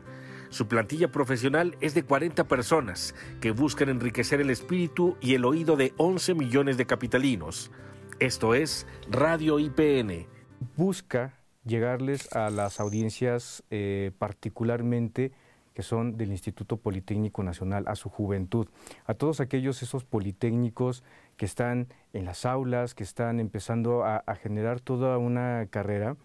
[0.49, 5.75] su plantilla profesional es de 40 personas que buscan enriquecer el espíritu y el oído
[5.75, 7.71] de 11 millones de capitalinos.
[8.19, 10.27] Esto es Radio IPN.
[10.77, 15.31] Busca llegarles a las audiencias eh, particularmente
[15.73, 18.69] que son del Instituto Politécnico Nacional, a su juventud,
[19.05, 21.03] a todos aquellos esos politécnicos
[21.35, 26.15] que están en las aulas, que están empezando a, generar toda una carrera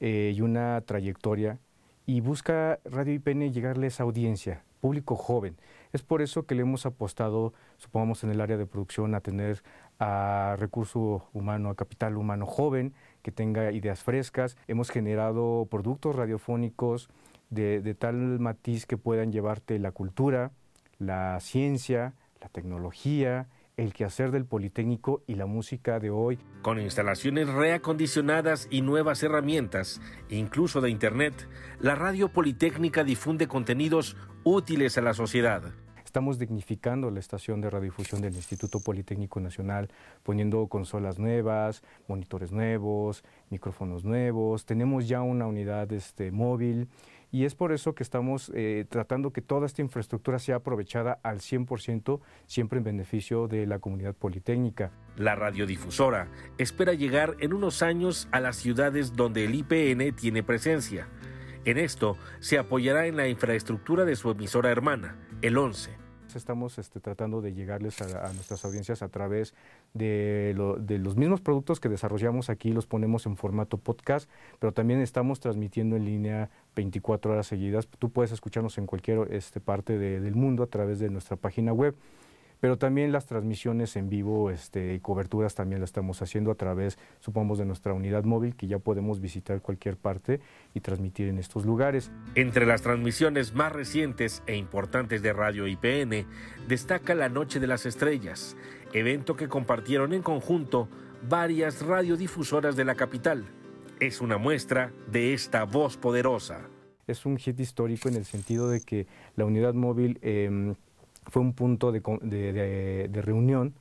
[0.00, 1.60] eh, y una trayectoria
[2.08, 5.58] y busca Radio IPN llegarle a esa audiencia, público joven.
[5.92, 9.62] Es por eso que le hemos apostado, supongamos en el área de producción, a tener
[9.98, 14.56] a recurso humano, a capital humano joven, que tenga ideas frescas.
[14.68, 17.10] Hemos generado productos radiofónicos
[17.50, 20.50] de, de tal matiz que puedan llevarte la cultura,
[20.98, 26.38] la ciencia, la tecnología, el quehacer del Politécnico y la música de hoy.
[26.62, 31.48] Con instalaciones reacondicionadas y nuevas herramientas, incluso de Internet,
[31.80, 35.62] la radio Politécnica difunde contenidos útiles a la sociedad.
[36.04, 39.88] Estamos dignificando la estación de radiodifusión del Instituto Politécnico Nacional,
[40.24, 44.64] poniendo consolas nuevas, monitores nuevos, micrófonos nuevos.
[44.64, 46.88] Tenemos ya una unidad este, móvil
[47.30, 51.40] y es por eso que estamos eh, tratando que toda esta infraestructura sea aprovechada al
[51.40, 54.92] 100%, siempre en beneficio de la comunidad politécnica.
[55.16, 61.08] La radiodifusora espera llegar en unos años a las ciudades donde el IPN tiene presencia.
[61.64, 66.07] En esto se apoyará en la infraestructura de su emisora hermana, el 11.
[66.36, 69.54] Estamos este, tratando de llegarles a, nuestras audiencias a través
[69.94, 75.40] de, los mismos productos que desarrollamos aquí, los ponemos en formato podcast, pero también estamos
[75.40, 77.86] transmitiendo en línea 24 horas seguidas.
[77.86, 81.94] Tú puedes escucharnos en cualquier este, parte del mundo a través de nuestra página web
[82.60, 86.98] pero también las transmisiones en vivo este, y coberturas también las estamos haciendo a través,
[87.20, 90.40] supongamos, de nuestra unidad móvil, que ya podemos visitar cualquier parte
[90.74, 92.10] y transmitir en estos lugares.
[92.34, 96.26] Entre las transmisiones más recientes e importantes de Radio IPN,
[96.66, 98.56] destaca la Noche de las Estrellas,
[98.92, 100.88] evento que compartieron en conjunto
[101.28, 103.44] varias radiodifusoras de la capital.
[104.00, 106.68] Es una muestra de esta voz poderosa.
[107.06, 110.18] Es un hit histórico en el sentido de que la unidad móvil...
[110.22, 110.74] Eh,
[111.28, 113.74] fue un punto de, reunión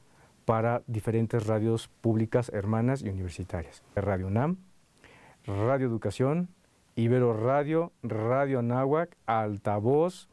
[0.46, 3.84] para diferentes radios públicas, hermanas y universitarias.
[3.96, 4.58] Radio NAM,
[5.46, 6.50] Radio Educación,
[6.96, 10.30] Ibero Radio, Radio Anáhuac, Altavoz,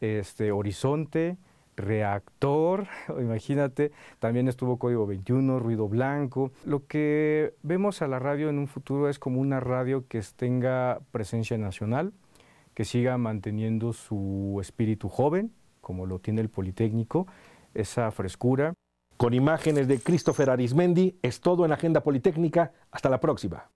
[0.00, 1.36] este, Horizonte,
[1.76, 2.86] Reactor,
[3.20, 6.52] imagínate, también estuvo Código 21, Ruido Blanco.
[6.64, 11.00] Lo que vemos a la radio en un futuro es como una radio que tenga
[11.12, 12.12] presencia nacional,
[12.74, 17.26] que siga manteniendo su espíritu joven, como lo tiene el Politécnico,
[17.74, 18.72] esa frescura.
[19.18, 22.72] Con imágenes de Christopher Arismendi, es todo en Agenda Politécnica.
[22.90, 23.70] Hasta la próxima.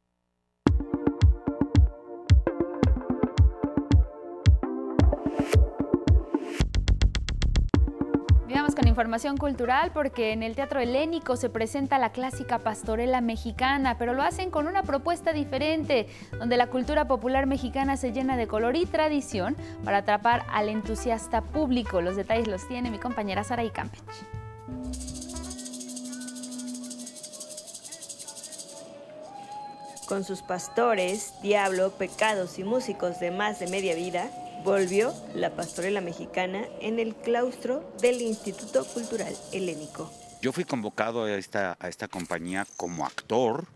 [8.96, 14.22] Información cultural porque en el Teatro Helénico se presenta la clásica pastorela mexicana, pero lo
[14.22, 16.06] hacen con una propuesta diferente,
[16.38, 19.54] donde la cultura popular mexicana se llena de color y tradición
[19.84, 22.00] para atrapar al entusiasta público.
[22.00, 24.00] Los detalles los tiene mi compañera Sara Campech.
[30.08, 34.30] Con sus pastores, diablo, pecados y músicos de más de media vida,
[34.66, 40.12] volvió la pastorela mexicana en el claustro del Instituto Cultural Helénico.
[40.42, 43.68] Yo fui convocado a esta, a esta compañía como actor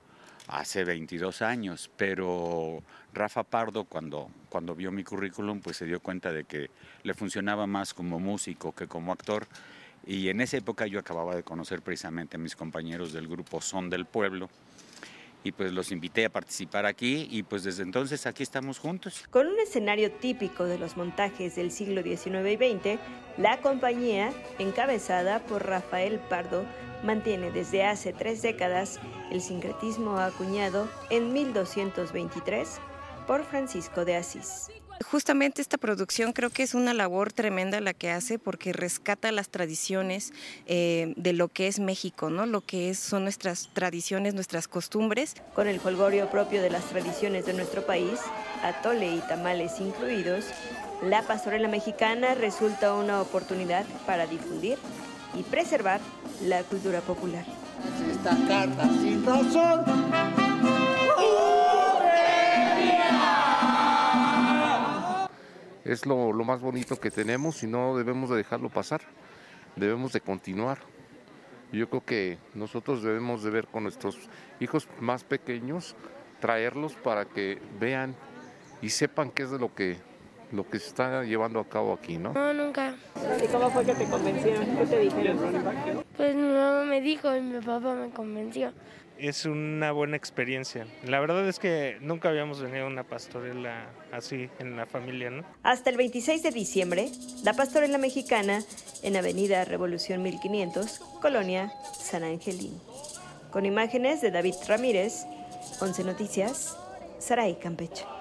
[0.48, 2.82] hace 22 años, pero
[3.14, 6.70] Rafa Pardo cuando, cuando vio mi currículum pues se dio cuenta de que
[7.04, 9.46] le funcionaba más como músico que como actor
[10.04, 13.90] y en esa época yo acababa de conocer precisamente a mis compañeros del grupo Son
[13.90, 14.50] del Pueblo
[15.42, 19.24] y pues los invité a participar aquí y pues desde entonces aquí estamos juntos.
[19.30, 23.00] Con un escenario típico de los montajes del siglo XIX y XX,
[23.38, 26.64] la compañía, encabezada por Rafael Pardo,
[27.02, 29.00] mantiene desde hace tres décadas
[29.30, 32.80] el sincretismo acuñado en 1223
[33.26, 34.70] por Francisco de Asís.
[35.08, 39.48] Justamente esta producción creo que es una labor tremenda la que hace porque rescata las
[39.48, 40.32] tradiciones
[40.66, 42.46] eh, de lo que es México, ¿no?
[42.46, 45.34] lo que son nuestras tradiciones, nuestras costumbres.
[45.54, 48.20] Con el folgorio propio de las tradiciones de nuestro país,
[48.62, 50.44] atole y tamales incluidos,
[51.02, 54.76] la pastorela mexicana resulta una oportunidad para difundir
[55.34, 56.00] y preservar
[56.42, 57.44] la cultura popular.
[58.10, 60.49] Esta carta sin razón
[65.84, 69.00] es lo, más bonito que tenemos y no debemos de dejarlo pasar,
[69.76, 70.78] debemos de continuar.
[71.72, 74.18] Yo creo que nosotros debemos de ver con nuestros
[74.58, 75.94] hijos más pequeños,
[76.40, 78.14] traerlos para que vean
[78.82, 79.98] y sepan qué es de lo que
[80.52, 82.32] lo que se está llevando a cabo aquí, ¿no?
[82.32, 82.96] No, nunca.
[83.40, 84.66] ¿Y cómo fue que te convencieron?
[84.78, 85.38] ¿Qué te dijeron?
[86.16, 88.72] Pues mi mamá me dijo y mi papá me convenció
[89.28, 90.86] es una buena experiencia.
[91.04, 95.44] La verdad es que nunca habíamos venido a una pastorela así en la familia, ¿no?
[95.62, 97.10] Hasta el 26 de diciembre,
[97.44, 98.62] la pastorela mexicana
[99.02, 102.80] en Avenida Revolución 1500, Colonia San Angelín.
[103.50, 105.24] Con imágenes de David Ramírez,
[105.80, 106.76] 11 Noticias,
[107.18, 108.19] Saray Campeche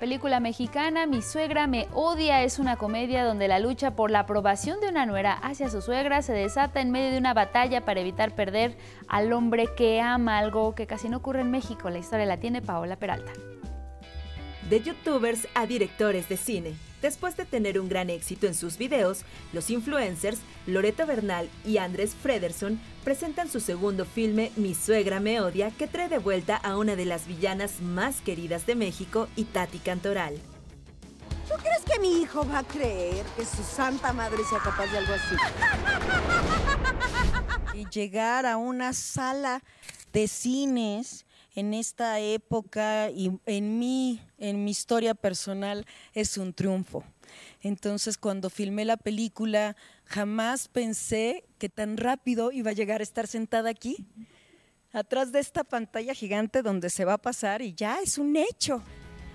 [0.00, 4.80] película mexicana Mi suegra me odia es una comedia donde la lucha por la aprobación
[4.80, 8.34] de una nuera hacia su suegra se desata en medio de una batalla para evitar
[8.34, 11.90] perder al hombre que ama algo que casi no ocurre en México.
[11.90, 13.32] La historia la tiene Paola Peralta.
[14.68, 16.89] De youtubers a directores de cine.
[17.02, 22.14] Después de tener un gran éxito en sus videos, los influencers Loreto Bernal y Andrés
[22.14, 26.96] Frederson presentan su segundo filme Mi suegra me odia, que trae de vuelta a una
[26.96, 30.38] de las villanas más queridas de México, Tati Cantoral.
[31.48, 34.98] ¿Tú crees que mi hijo va a creer que su santa madre sea capaz de
[34.98, 35.34] algo así?
[37.72, 39.62] Y llegar a una sala
[40.12, 41.24] de cines
[41.60, 47.04] en esta época y en mí, en mi historia personal, es un triunfo.
[47.62, 53.26] Entonces, cuando filmé la película, jamás pensé que tan rápido iba a llegar a estar
[53.26, 54.06] sentada aquí,
[54.92, 58.82] atrás de esta pantalla gigante donde se va a pasar y ya es un hecho.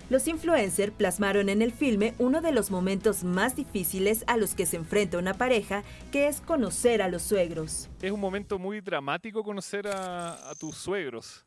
[0.10, 4.68] Los influencers plasmaron en el filme uno de los momentos más difíciles a los que
[4.68, 7.90] se enfrenta una pareja, que es conocer a los suegros.
[8.02, 11.46] Es un momento muy dramático conocer a, a tus suegros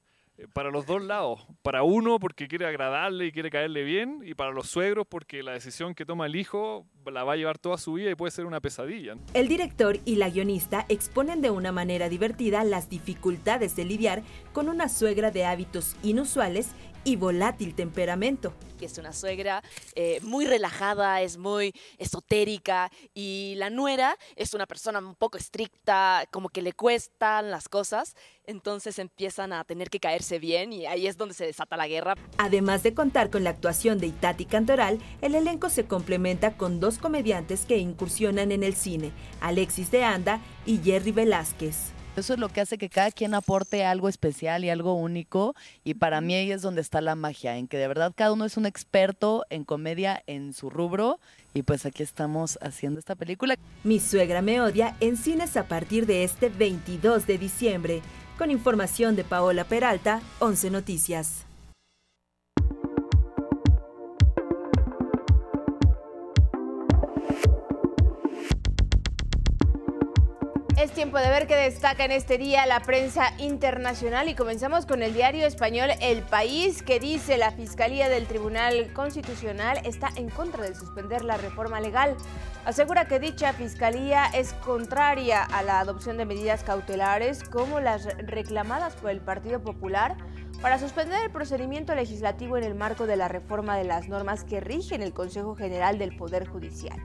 [0.52, 1.46] para los dos lados.
[1.62, 5.52] Para uno porque quiere agradarle y quiere caerle bien, y para los suegros porque la
[5.52, 8.46] decisión que toma el hijo la va a llevar toda su vida y puede ser
[8.46, 9.16] una pesadilla.
[9.34, 14.22] El director y la guionista exponen de una manera divertida las dificultades de lidiar
[14.58, 16.70] con una suegra de hábitos inusuales
[17.04, 18.52] y volátil temperamento.
[18.76, 19.62] Que es una suegra
[19.94, 26.24] eh, muy relajada, es muy esotérica y la nuera es una persona un poco estricta,
[26.32, 31.06] como que le cuestan las cosas, entonces empiezan a tener que caerse bien y ahí
[31.06, 32.14] es donde se desata la guerra.
[32.38, 36.98] Además de contar con la actuación de Itati Cantoral, el elenco se complementa con dos
[36.98, 41.96] comediantes que incursionan en el cine, Alexis de Anda y Jerry Velázquez.
[42.18, 45.54] Eso es lo que hace que cada quien aporte algo especial y algo único.
[45.84, 48.44] Y para mí ahí es donde está la magia, en que de verdad cada uno
[48.44, 51.20] es un experto en comedia en su rubro.
[51.54, 53.56] Y pues aquí estamos haciendo esta película.
[53.84, 58.02] Mi suegra me odia en cines a partir de este 22 de diciembre.
[58.36, 61.47] Con información de Paola Peralta, 11 Noticias.
[70.78, 75.02] Es tiempo de ver qué destaca en este día la prensa internacional y comenzamos con
[75.02, 80.62] el diario español El País que dice la Fiscalía del Tribunal Constitucional está en contra
[80.62, 82.16] de suspender la reforma legal.
[82.64, 88.94] Asegura que dicha fiscalía es contraria a la adopción de medidas cautelares como las reclamadas
[88.94, 90.16] por el Partido Popular
[90.62, 94.60] para suspender el procedimiento legislativo en el marco de la reforma de las normas que
[94.60, 97.00] rigen el Consejo General del Poder Judicial.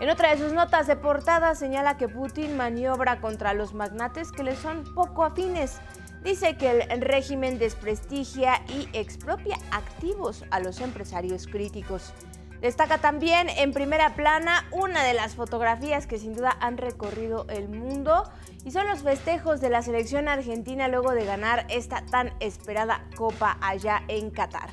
[0.00, 4.42] En otra de sus notas de portada señala que Putin maniobra contra los magnates que
[4.42, 5.78] le son poco afines.
[6.24, 12.14] Dice que el régimen desprestigia y expropia activos a los empresarios críticos.
[12.62, 17.68] Destaca también en primera plana una de las fotografías que sin duda han recorrido el
[17.68, 18.24] mundo
[18.64, 23.58] y son los festejos de la selección argentina luego de ganar esta tan esperada copa
[23.60, 24.70] allá en Qatar.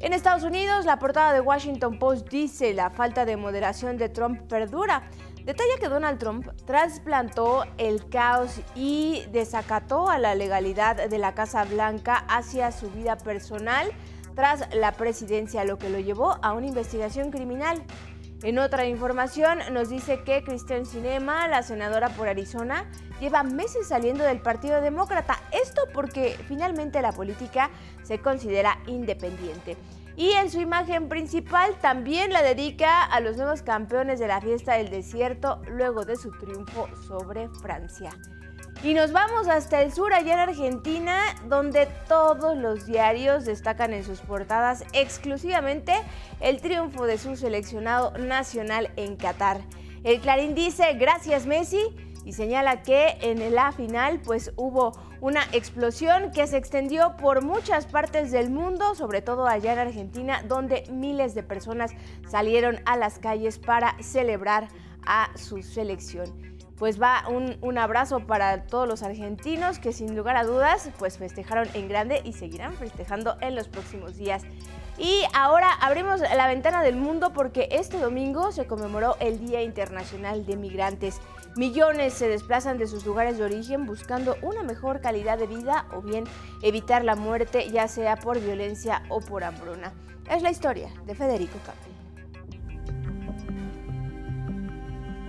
[0.00, 4.40] En Estados Unidos, la portada de Washington Post dice la falta de moderación de Trump
[4.42, 5.02] perdura.
[5.44, 11.64] Detalla que Donald Trump trasplantó el caos y desacató a la legalidad de la Casa
[11.64, 13.90] Blanca hacia su vida personal
[14.36, 17.82] tras la presidencia, lo que lo llevó a una investigación criminal.
[18.44, 22.88] En otra información nos dice que Kristen Sinema, la senadora por Arizona,
[23.20, 25.40] lleva meses saliendo del Partido Demócrata.
[25.50, 27.70] Esto porque finalmente la política
[28.04, 29.76] se considera independiente.
[30.14, 34.74] Y en su imagen principal también la dedica a los nuevos campeones de la fiesta
[34.74, 38.10] del desierto luego de su triunfo sobre Francia.
[38.84, 41.18] Y nos vamos hasta el sur, allá en Argentina,
[41.48, 45.94] donde todos los diarios destacan en sus portadas exclusivamente
[46.38, 49.62] el triunfo de su seleccionado nacional en Qatar.
[50.04, 51.80] El Clarín dice, gracias Messi,
[52.24, 57.86] y señala que en la final pues hubo una explosión que se extendió por muchas
[57.86, 61.90] partes del mundo, sobre todo allá en Argentina, donde miles de personas
[62.28, 64.68] salieron a las calles para celebrar
[65.04, 66.47] a su selección
[66.78, 71.68] pues va un, abrazo para todos los argentinos que sin lugar a dudas pues festejaron
[71.74, 74.42] en grande y seguirán festejando en los próximos días.
[74.96, 80.44] Y ahora abrimos la ventana del mundo porque este domingo se conmemoró el Día Internacional
[80.44, 81.20] de Migrantes.
[81.56, 86.02] Millones se desplazan de sus lugares de origen buscando una mejor calidad de vida o
[86.02, 86.24] bien
[86.62, 89.92] evitar la muerte ya sea por violencia o por hambruna.
[90.30, 91.87] Es la historia de Federico Campi.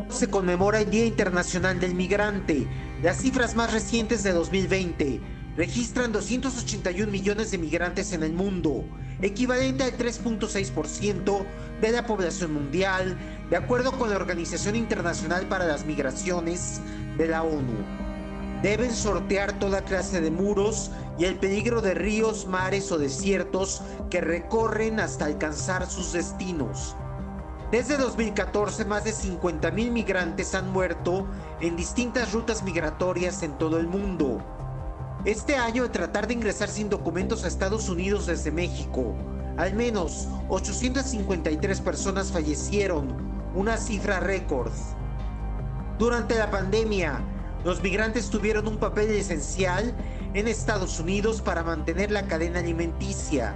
[0.10, 2.68] Se conmemora el Día Internacional del Migrante.
[3.02, 5.22] Las cifras más recientes de 2020
[5.56, 8.86] registran 281 millones de migrantes en el mundo,
[9.22, 11.46] equivalente al 3.6%
[11.82, 13.18] de la población mundial,
[13.50, 16.82] de acuerdo con la Organización Internacional para las Migraciones
[17.18, 17.76] de la ONU.
[18.64, 24.22] Deben sortear toda clase de muros y el peligro de ríos, mares o desiertos que
[24.22, 26.96] recorren hasta alcanzar sus destinos.
[27.72, 31.28] Desde 2014, más de 50.000 migrantes han muerto
[31.62, 34.44] en distintas rutas migratorias en todo el mundo.
[35.24, 39.14] Este año, al tratar de ingresar sin documentos a Estados Unidos desde México,
[39.58, 43.14] al menos 853 personas fallecieron,
[43.54, 44.72] una cifra récord.
[46.00, 47.20] Durante la pandemia,
[47.64, 49.94] los migrantes tuvieron un papel esencial
[50.34, 53.54] en Estados Unidos para mantener la cadena alimenticia,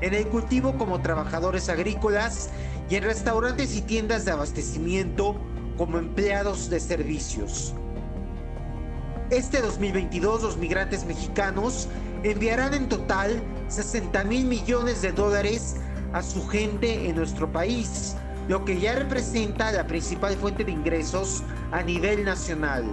[0.00, 2.50] en el cultivo como trabajadores agrícolas
[2.88, 5.36] y en restaurantes y tiendas de abastecimiento
[5.76, 7.74] como empleados de servicios.
[9.30, 11.88] Este 2022 los migrantes mexicanos
[12.22, 15.76] enviarán en total 60 mil millones de dólares
[16.12, 18.14] a su gente en nuestro país,
[18.48, 22.84] lo que ya representa la principal fuente de ingresos a nivel nacional.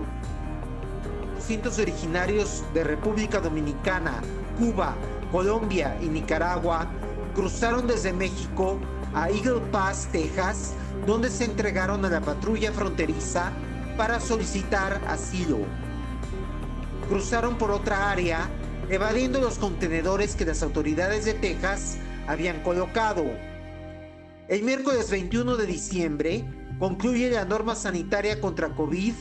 [1.39, 4.21] Cientos originarios de República Dominicana,
[4.57, 4.95] Cuba,
[5.31, 6.87] Colombia y Nicaragua
[7.35, 8.79] cruzaron desde México
[9.14, 10.74] a Eagle Pass, Texas,
[11.05, 13.51] donde se entregaron a la patrulla fronteriza
[13.97, 15.59] para solicitar asilo.
[17.07, 18.49] Cruzaron por otra área,
[18.89, 21.97] evadiendo los contenedores que las autoridades de Texas
[22.28, 23.26] habían colocado.
[24.47, 26.45] El miércoles 21 de diciembre
[26.80, 29.14] concluye la norma sanitaria contra COVID,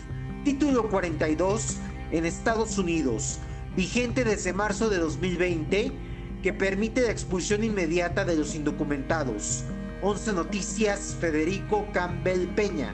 [0.45, 1.76] título 42,
[2.11, 3.38] en Estados Unidos,
[3.76, 5.93] vigente desde marzo de 2020,
[6.43, 9.64] que permite la expulsión inmediata de los indocumentados.
[10.05, 12.92] 11 Noticias, Federico Campbell Peña.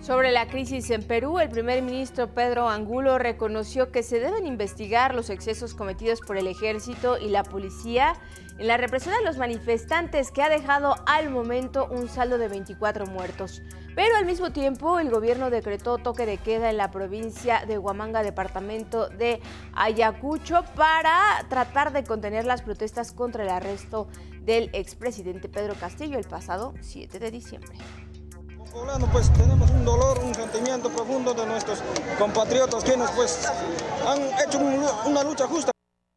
[0.00, 5.16] Sobre la crisis en Perú, el primer ministro Pedro Angulo reconoció que se deben investigar
[5.16, 8.14] los excesos cometidos por el ejército y la policía
[8.58, 13.06] en la represión a los manifestantes que ha dejado al momento un saldo de 24
[13.06, 13.62] muertos.
[13.96, 18.22] Pero al mismo tiempo, el gobierno decretó toque de queda en la provincia de Huamanga,
[18.22, 19.40] departamento de
[19.74, 24.08] Ayacucho, para tratar de contener las protestas contra el arresto
[24.44, 27.76] del expresidente Pedro Castillo el pasado 7 de diciembre
[28.72, 31.82] poblano pues tenemos un dolor, un sentimiento profundo de nuestros
[32.18, 33.52] compatriotas quienes pues
[34.06, 34.58] han hecho
[35.06, 35.70] una lucha justa.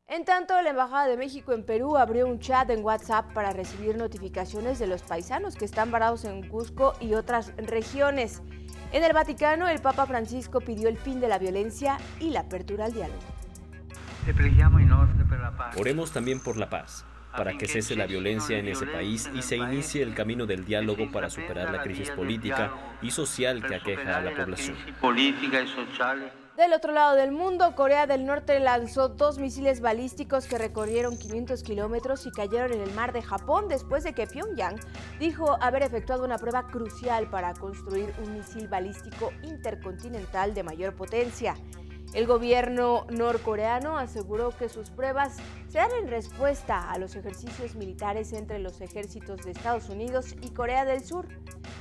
[0.07, 3.97] En tanto, la Embajada de México en Perú abrió un chat en WhatsApp para recibir
[3.97, 8.41] notificaciones de los paisanos que están varados en Cusco y otras regiones.
[8.93, 12.85] En el Vaticano, el Papa Francisco pidió el fin de la violencia y la apertura
[12.85, 13.19] al diálogo.
[15.77, 17.03] Oremos también por la paz
[17.35, 21.11] para que cese la violencia en ese país y se inicie el camino del diálogo
[21.11, 24.75] para superar la crisis política y social que aqueja a la población.
[26.57, 31.61] Del otro lado del mundo, Corea del Norte lanzó dos misiles balísticos que recorrieron 500
[31.63, 34.79] kilómetros y cayeron en el mar de Japón después de que Pyongyang
[35.19, 41.57] dijo haber efectuado una prueba crucial para construir un misil balístico intercontinental de mayor potencia.
[42.15, 45.35] El gobierno norcoreano aseguró que sus pruebas
[45.67, 50.51] se dan en respuesta a los ejercicios militares entre los ejércitos de Estados Unidos y
[50.51, 51.27] Corea del Sur,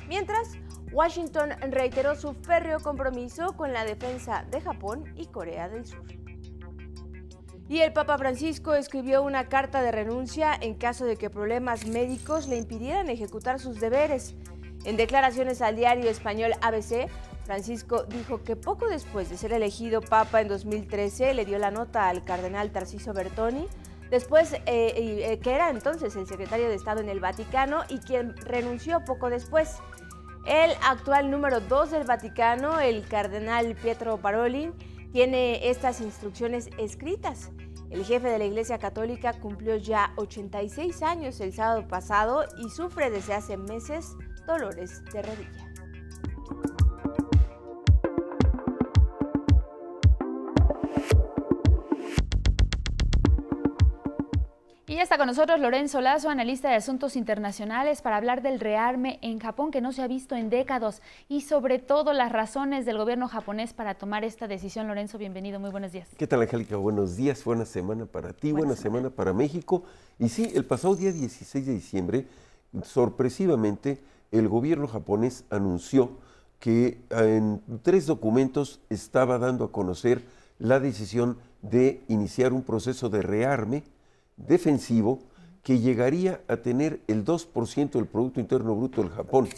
[0.08, 0.54] mientras
[0.90, 6.04] Washington reiteró su férreo compromiso con la defensa de Japón y Corea del Sur.
[7.68, 12.48] Y el Papa Francisco escribió una carta de renuncia en caso de que problemas médicos
[12.48, 14.34] le impidieran ejecutar sus deberes.
[14.84, 17.08] En declaraciones al diario español ABC,
[17.44, 22.08] Francisco dijo que poco después de ser elegido papa en 2013 le dio la nota
[22.08, 23.66] al cardenal Tarciso Bertoni,
[24.10, 28.36] después eh, eh, que era entonces el secretario de Estado en el Vaticano y quien
[28.36, 29.78] renunció poco después.
[30.46, 34.74] El actual número 2 del Vaticano, el cardenal Pietro Parolin,
[35.12, 37.50] tiene estas instrucciones escritas.
[37.88, 43.08] El jefe de la Iglesia Católica cumplió ya 86 años el sábado pasado y sufre
[43.08, 44.16] desde hace meses
[44.46, 45.74] dolores de rodilla.
[54.86, 59.18] Y ya está con nosotros Lorenzo Lazo, analista de asuntos internacionales, para hablar del rearme
[59.22, 62.98] en Japón que no se ha visto en décadas y sobre todo las razones del
[62.98, 64.86] gobierno japonés para tomar esta decisión.
[64.86, 66.06] Lorenzo, bienvenido, muy buenos días.
[66.16, 66.76] ¿Qué tal, Angélica?
[66.76, 69.10] Buenos días, buena semana para ti, buena, semana.
[69.10, 69.82] para México.
[70.20, 72.28] Y sí, el pasado día 16 de diciembre,
[72.84, 74.00] sorpresivamente,
[74.38, 76.10] el gobierno japonés anunció
[76.58, 80.24] que en tres documentos estaba dando a conocer
[80.58, 83.84] la decisión de iniciar un proceso de rearme
[84.36, 85.20] defensivo
[85.62, 89.48] que llegaría a tener el 2% del Producto Interno Bruto del Japón.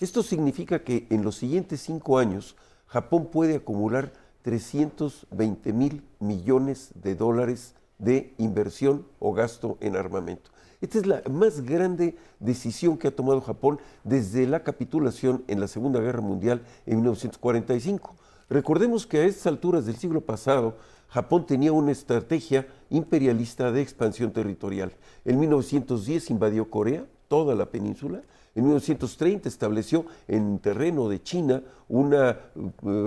[0.00, 2.56] Esto significa que en los siguientes cinco años
[2.86, 4.12] Japón puede acumular
[4.42, 10.50] 320 mil millones de dólares de inversión o gasto en armamento.
[10.80, 15.68] Esta es la más grande decisión que ha tomado Japón desde la capitulación en la
[15.68, 18.14] Segunda Guerra Mundial en 1945.
[18.50, 20.76] Recordemos que a estas alturas del siglo pasado,
[21.08, 24.92] Japón tenía una estrategia imperialista de expansión territorial.
[25.24, 28.22] En 1910 invadió Corea, toda la península.
[28.54, 32.36] En 1930 estableció en terreno de China una eh,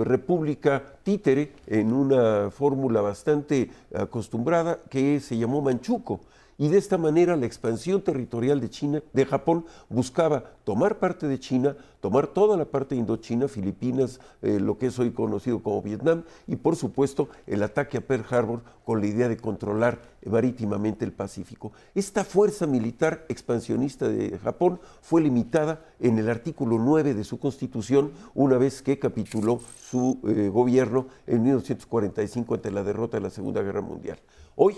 [0.04, 6.20] república títere en una fórmula bastante acostumbrada que se llamó Manchuco
[6.60, 11.40] y de esta manera la expansión territorial de China, de Japón, buscaba tomar parte de
[11.40, 16.22] China, tomar toda la parte Indochina, Filipinas, eh, lo que es hoy conocido como Vietnam,
[16.46, 21.12] y por supuesto el ataque a Pearl Harbor con la idea de controlar marítimamente el
[21.12, 21.72] Pacífico.
[21.94, 28.12] Esta fuerza militar expansionista de Japón fue limitada en el artículo 9 de su constitución
[28.34, 33.62] una vez que capituló su eh, gobierno en 1945 ante la derrota de la Segunda
[33.62, 34.18] Guerra Mundial.
[34.56, 34.74] Hoy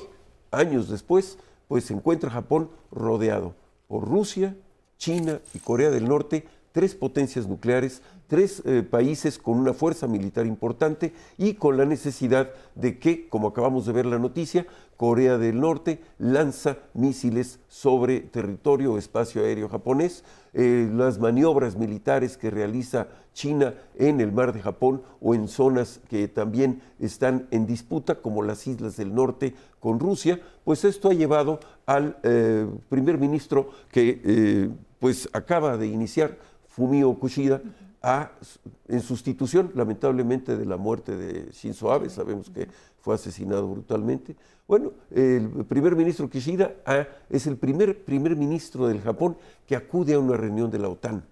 [0.52, 1.38] años después,
[1.68, 3.54] pues se encuentra Japón rodeado
[3.88, 4.56] por Rusia,
[4.98, 10.46] China y Corea del Norte, tres potencias nucleares, tres eh, países con una fuerza militar
[10.46, 14.66] importante y con la necesidad de que, como acabamos de ver la noticia,
[15.02, 20.22] Corea del Norte lanza misiles sobre territorio o espacio aéreo japonés.
[20.54, 25.98] Eh, las maniobras militares que realiza China en el mar de Japón o en zonas
[26.08, 31.14] que también están en disputa, como las islas del norte con Rusia, pues esto ha
[31.14, 36.38] llevado al eh, primer ministro que pues acaba de iniciar,
[36.68, 37.60] Fumio Kushida,
[38.88, 42.68] en sustitución, lamentablemente, de la muerte de Shinzo Abe, sabemos que
[43.00, 44.36] fue asesinado brutalmente.
[44.72, 50.14] Bueno, el primer ministro Kishida ah, es el primer primer ministro del Japón que acude
[50.14, 51.26] a una reunión de la OTAN.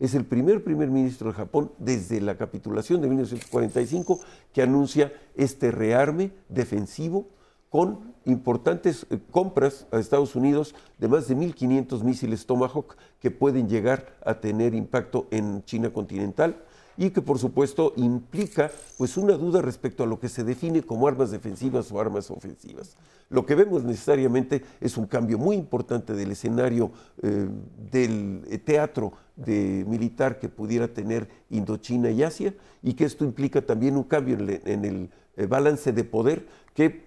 [0.00, 4.18] Es el primer primer ministro del Japón desde la capitulación de 1945
[4.52, 7.28] que anuncia este rearme defensivo
[7.70, 13.68] con importantes eh, compras a Estados Unidos de más de 1.500 misiles Tomahawk que pueden
[13.68, 16.56] llegar a tener impacto en China continental
[16.96, 21.08] y que por supuesto implica pues una duda respecto a lo que se define como
[21.08, 22.96] armas defensivas o armas ofensivas.
[23.30, 27.48] Lo que vemos necesariamente es un cambio muy importante del escenario eh,
[27.90, 33.62] del eh, teatro de militar que pudiera tener Indochina y Asia y que esto implica
[33.62, 35.10] también un cambio en el
[35.48, 37.02] balance de poder que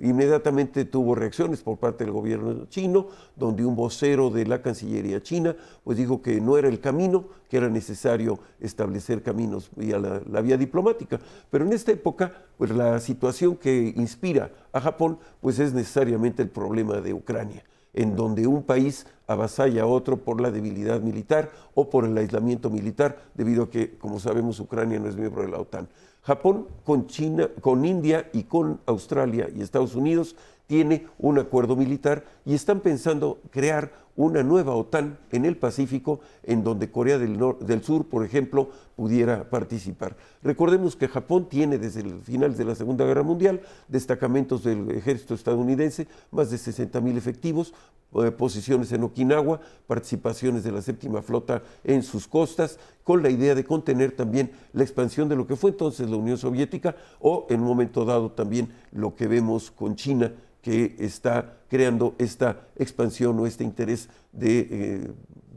[0.00, 5.54] inmediatamente tuvo reacciones por parte del gobierno chino, donde un vocero de la Cancillería china
[5.84, 10.40] pues dijo que no era el camino, que era necesario establecer caminos vía la, la
[10.40, 11.20] vía diplomática.
[11.50, 16.48] Pero en esta época, pues la situación que inspira a Japón pues es necesariamente el
[16.48, 17.62] problema de Ucrania
[17.94, 22.68] en donde un país avasalla a otro por la debilidad militar o por el aislamiento
[22.68, 25.88] militar, debido a que, como sabemos, Ucrania no es miembro de la OTAN.
[26.24, 32.24] Japón con China, con India y con Australia y Estados Unidos tiene un acuerdo militar
[32.46, 37.82] y están pensando crear una nueva OTAN en el Pacífico, en donde Corea del, del,
[37.82, 40.16] Sur, por ejemplo, pudiera participar.
[40.42, 45.34] Recordemos que Japón tiene desde el final de la Segunda Guerra Mundial destacamentos del ejército
[45.34, 47.74] estadounidense, más de 60 mil efectivos,
[48.14, 53.56] eh, posiciones en Okinawa, participaciones de la séptima flota en sus costas, con la idea
[53.56, 57.60] de contener también la expansión de lo que fue entonces la Unión Soviética o en
[57.60, 63.46] un momento dado también lo que vemos con China que está creando esta expansión o
[63.46, 65.12] este interés de eh,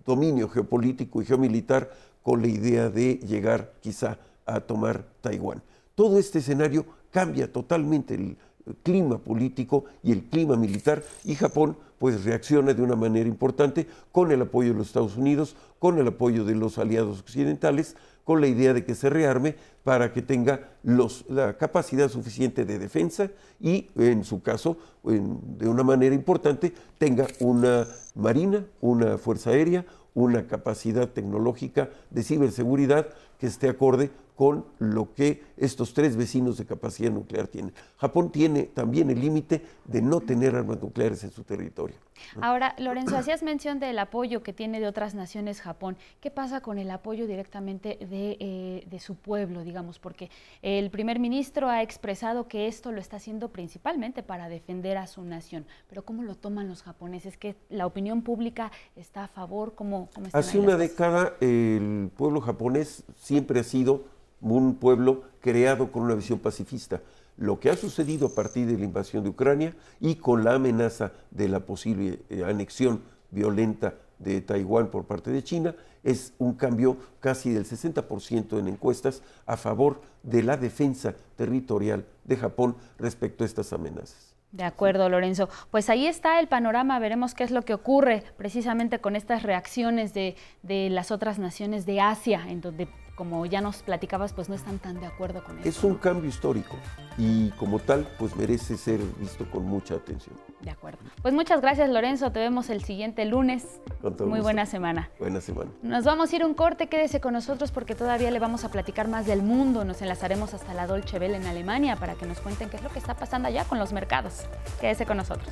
[0.05, 1.91] dominio geopolítico y geomilitar
[2.24, 5.62] con la idea de llegar quizá a tomar Taiwán.
[5.95, 8.38] Todo este escenario cambia totalmente el
[8.84, 14.32] clima político y el clima militar y Japón pues reacciona de una manera importante con
[14.32, 17.95] el apoyo de los Estados Unidos, con el apoyo de los aliados occidentales,
[18.28, 19.55] con la idea de que se rearme
[19.86, 26.13] para que tenga la capacidad suficiente de defensa y, en su caso, de una manera
[26.13, 33.07] importante, tenga una marina, una fuerza aérea, una capacidad tecnológica de ciberseguridad
[33.39, 37.74] que esté acorde con lo que estos tres vecinos de capacidad nuclear tienen.
[37.97, 41.95] Japón tiene también el límite de no tener armas nucleares en su territorio.
[42.41, 45.97] Ahora, Lorenzo, hacías mención del apoyo que tiene de otras naciones Japón.
[46.20, 49.99] ¿Qué pasa con el apoyo directamente de, eh, de su pueblo, digamos?
[49.99, 50.30] Porque
[50.62, 55.24] el primer ministro ha expresado que esto lo está haciendo principalmente para defender a su
[55.24, 55.66] nación.
[55.89, 57.38] Pero ¿cómo lo toman los japoneses?
[57.38, 59.76] ¿Que la opinión pública está a favor?
[59.76, 64.05] ¿Cómo, cómo Hace una década el pueblo japonés siempre ha sido
[64.41, 67.01] un pueblo creado con una visión pacifista.
[67.38, 71.11] Lo que ha sucedido a partir de la invasión de Ucrania y con la amenaza
[71.31, 76.97] de la posible eh, anexión violenta de Taiwán por parte de China es un cambio
[77.19, 83.47] casi del 60% en encuestas a favor de la defensa territorial de Japón respecto a
[83.47, 84.35] estas amenazas.
[84.51, 85.49] De acuerdo, Lorenzo.
[85.69, 90.13] Pues ahí está el panorama, veremos qué es lo que ocurre precisamente con estas reacciones
[90.13, 92.88] de, de las otras naciones de Asia, en donde
[93.18, 95.68] como ya nos platicabas, pues no están tan de acuerdo con eso.
[95.68, 96.78] Es un cambio histórico
[97.18, 100.36] y como tal, pues merece ser visto con mucha atención.
[100.61, 100.99] De acuerdo.
[101.24, 102.32] Pues muchas gracias, Lorenzo.
[102.32, 103.82] Te vemos el siguiente lunes.
[104.20, 105.09] Muy buena semana.
[105.20, 105.72] Buena semana.
[105.82, 106.88] Nos vamos a ir un corte.
[106.88, 109.84] Quédese con nosotros porque todavía le vamos a platicar más del mundo.
[109.84, 112.89] Nos enlazaremos hasta la Dolce Welle en Alemania para que nos cuenten qué es lo
[112.89, 114.45] que está pasando allá con los mercados.
[114.80, 115.49] Quédese con nosotros.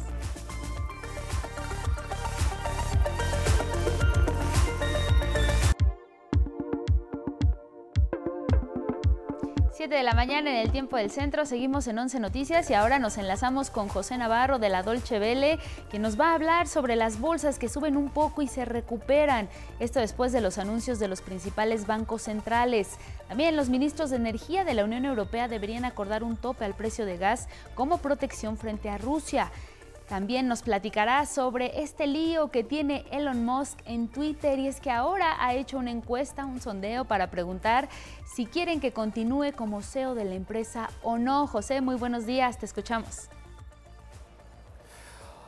[9.75, 12.97] 7 de la mañana en el tiempo del centro, seguimos en 11 Noticias y ahora
[12.97, 15.59] nos enlazamos con José Navarro de la Dolce Vele,
[15.91, 19.49] que nos va a hablar sobre las bolsas que suben un poco y se recuperan.
[19.81, 22.91] Esto después de los anuncios de los principales bancos centrales.
[23.27, 27.05] También los ministros de Energía de la Unión Europea deberían acordar un tope al precio
[27.05, 29.51] de gas como protección frente a Rusia.
[30.07, 34.91] También nos platicará sobre este lío que tiene Elon Musk en Twitter y es que
[34.91, 37.89] ahora ha hecho una encuesta, un sondeo para preguntar
[38.25, 41.47] si quieren que continúe como CEO de la empresa o no.
[41.47, 43.29] José, muy buenos días, te escuchamos.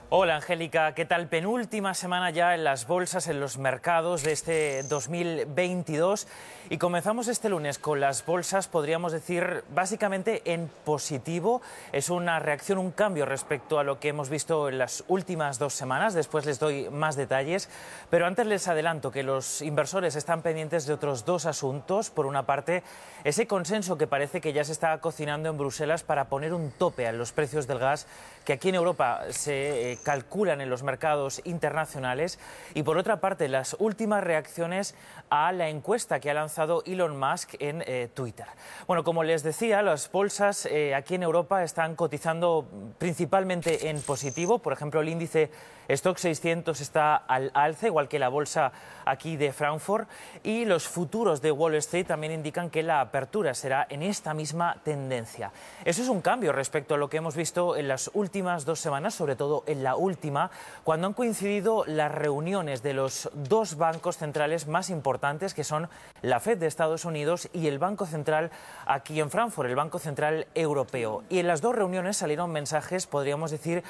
[0.10, 1.28] Hola Angélica, ¿qué tal?
[1.28, 6.30] Penúltima semana ya en las bolsas, en los mercados de este 2022
[6.70, 11.62] y comenzamos este lunes con las bolsas, podríamos decir, básicamente en positivo.
[11.92, 15.74] Es una reacción, un cambio respecto a lo que hemos visto en las últimas dos
[15.74, 16.14] semanas.
[16.14, 17.70] Después les doy más detalles,
[18.10, 22.12] pero antes les adelanto que los inversores están pendientes de otros dos asuntos.
[22.12, 22.82] Por una parte,
[23.26, 27.08] ese consenso que parece que ya se está cocinando en Bruselas para poner un tope
[27.08, 28.08] a los precios del gas
[28.48, 32.40] que aquí en Europa se eh, calculan en los mercados internacionales
[32.76, 34.96] y por otra parte las últimas reacciones
[35.30, 38.46] a la encuesta que ha lanzado Elon Musk en eh, Twitter.
[38.88, 42.66] Bueno, como les decía, las bolsas eh, aquí en Europa están cotizando
[42.98, 44.60] principalmente en positivo.
[44.60, 45.52] Por ejemplo, el índice
[45.88, 48.72] Stock 600 está al alce, igual que la bolsa
[49.06, 50.10] aquí de Frankfurt,
[50.44, 54.78] y los futuros de Wall Street también indican que la apertura será en esta misma
[54.84, 55.52] tendencia.
[55.86, 59.16] Eso es un cambio respecto a lo que hemos visto en las últimas dos semanas,
[59.16, 60.52] sobre todo en la última,
[60.84, 65.90] cuando han coincidido las reuniones de los dos bancos centrales más importantes, que son
[66.22, 68.52] la Fed de Estados Unidos y el Banco Central
[68.86, 71.24] aquí en Frankfurt, el Banco Central Europeo.
[71.30, 73.84] Y en las dos reuniones salieron mensajes, podríamos decir,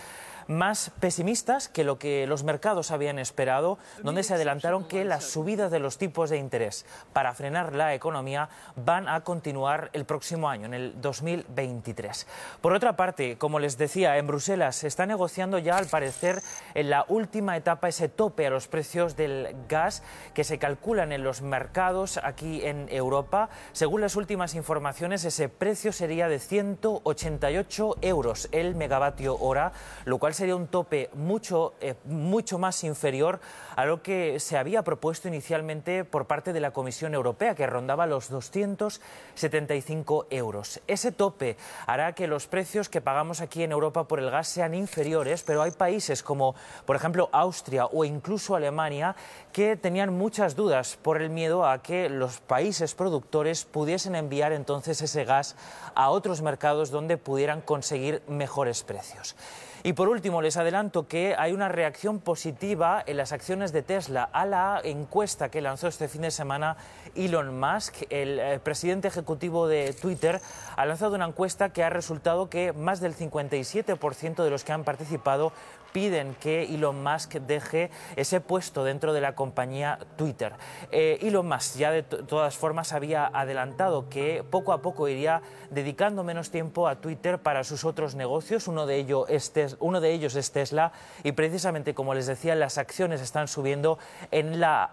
[0.47, 5.71] más pesimistas que lo que los mercados habían esperado, donde se adelantaron que las subidas
[5.71, 10.65] de los tipos de interés para frenar la economía van a continuar el próximo año,
[10.67, 12.27] en el 2023.
[12.61, 16.41] Por otra parte, como les decía, en Bruselas se está negociando ya, al parecer,
[16.73, 21.23] en la última etapa ese tope a los precios del gas que se calculan en
[21.23, 23.49] los mercados aquí en Europa.
[23.73, 29.71] Según las últimas informaciones, ese precio sería de 188 euros el megavatio hora,
[30.05, 33.39] lo cual sería un tope mucho, eh, mucho más inferior
[33.75, 38.05] a lo que se había propuesto inicialmente por parte de la Comisión Europea, que rondaba
[38.05, 40.79] los 275 euros.
[40.87, 41.57] Ese tope
[41.87, 45.63] hará que los precios que pagamos aquí en Europa por el gas sean inferiores, pero
[45.63, 49.15] hay países como, por ejemplo, Austria o incluso Alemania
[49.51, 55.01] que tenían muchas dudas por el miedo a que los países productores pudiesen enviar entonces
[55.01, 55.55] ese gas
[55.95, 59.35] a otros mercados donde pudieran conseguir mejores precios.
[59.83, 64.23] Y por último, les adelanto que hay una reacción positiva en las acciones de Tesla
[64.31, 66.77] a la encuesta que lanzó este fin de semana
[67.15, 68.03] Elon Musk.
[68.09, 70.41] El eh, presidente ejecutivo de Twitter
[70.75, 74.83] ha lanzado una encuesta que ha resultado que más del 57% de los que han
[74.83, 75.51] participado
[75.91, 80.53] piden que Elon Musk deje ese puesto dentro de la compañía Twitter.
[80.91, 86.23] Eh, Elon Musk ya de todas formas había adelantado que poco a poco iría dedicando
[86.23, 88.67] menos tiempo a Twitter para sus otros negocios.
[88.67, 90.91] Uno de, ellos es Tesla
[91.23, 93.97] y precisamente como les decía las acciones están subiendo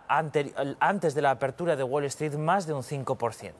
[0.09, 3.53] antes de la apertura de Wall Street más de un 5%.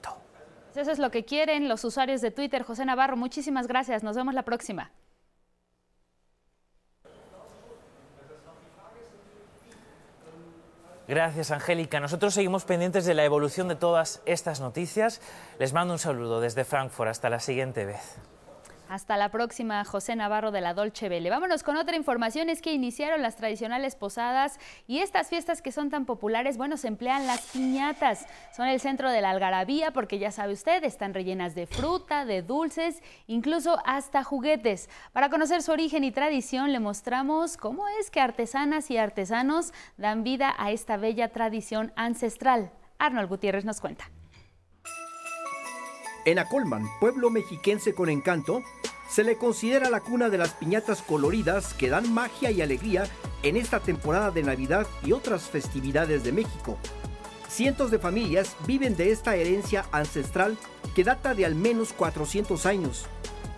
[0.75, 2.63] Eso es lo que quieren los usuarios de Twitter.
[2.63, 4.03] José Navarro, muchísimas gracias.
[4.03, 4.91] Nos vemos la próxima.
[11.07, 11.99] Gracias, Angélica.
[11.99, 15.21] Nosotros seguimos pendientes de la evolución de todas estas noticias.
[15.59, 17.09] Les mando un saludo desde Frankfurt.
[17.09, 18.17] Hasta la siguiente vez.
[18.87, 21.29] Hasta la próxima, José Navarro de la Dolce Vele.
[21.29, 25.89] Vámonos con otra información, es que iniciaron las tradicionales posadas y estas fiestas que son
[25.89, 28.27] tan populares, bueno, se emplean las piñatas.
[28.55, 32.43] Son el centro de la algarabía porque ya sabe usted, están rellenas de fruta, de
[32.43, 34.89] dulces, incluso hasta juguetes.
[35.13, 40.23] Para conocer su origen y tradición, le mostramos cómo es que artesanas y artesanos dan
[40.23, 42.71] vida a esta bella tradición ancestral.
[42.99, 44.09] Arnold Gutiérrez nos cuenta.
[46.25, 48.63] En Acolman, pueblo mexiquense con encanto,
[49.07, 53.03] se le considera la cuna de las piñatas coloridas que dan magia y alegría
[53.43, 56.79] en esta temporada de Navidad y otras festividades de México.
[57.47, 60.57] Cientos de familias viven de esta herencia ancestral
[60.95, 63.05] que data de al menos 400 años.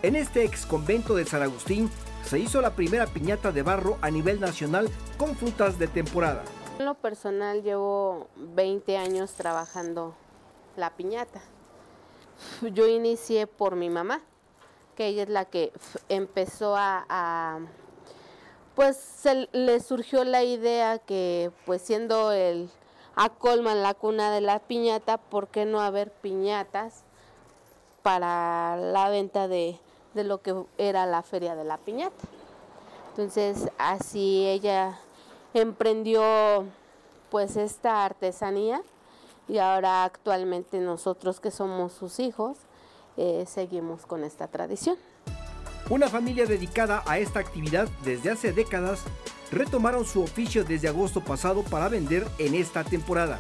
[0.03, 1.89] En este ex convento de San Agustín
[2.25, 6.43] se hizo la primera piñata de barro a nivel nacional con frutas de temporada.
[6.79, 10.15] En lo personal llevo 20 años trabajando
[10.75, 11.41] la piñata
[12.61, 14.21] yo inicié por mi mamá,
[14.95, 15.71] que ella es la que
[16.09, 17.59] empezó a,
[18.75, 22.69] pues se le surgió la idea que pues siendo el
[23.15, 27.03] a Colman la cuna de la piñata, ¿por qué no haber piñatas
[28.03, 29.79] para la venta de,
[30.13, 32.27] de lo que era la feria de la piñata?
[33.09, 34.99] Entonces así ella
[35.55, 36.65] emprendió
[37.31, 38.83] pues esta artesanía
[39.47, 42.57] y ahora actualmente nosotros que somos sus hijos
[43.17, 44.97] eh, seguimos con esta tradición.
[45.89, 49.03] Una familia dedicada a esta actividad desde hace décadas
[49.51, 53.39] retomaron su oficio desde agosto pasado para vender en esta temporada.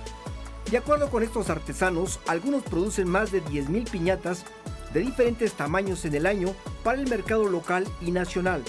[0.71, 4.45] De acuerdo con estos artesanos, algunos producen más de 10.000 piñatas
[4.93, 6.53] de diferentes tamaños en el año
[6.83, 8.63] para el mercado local y nacional.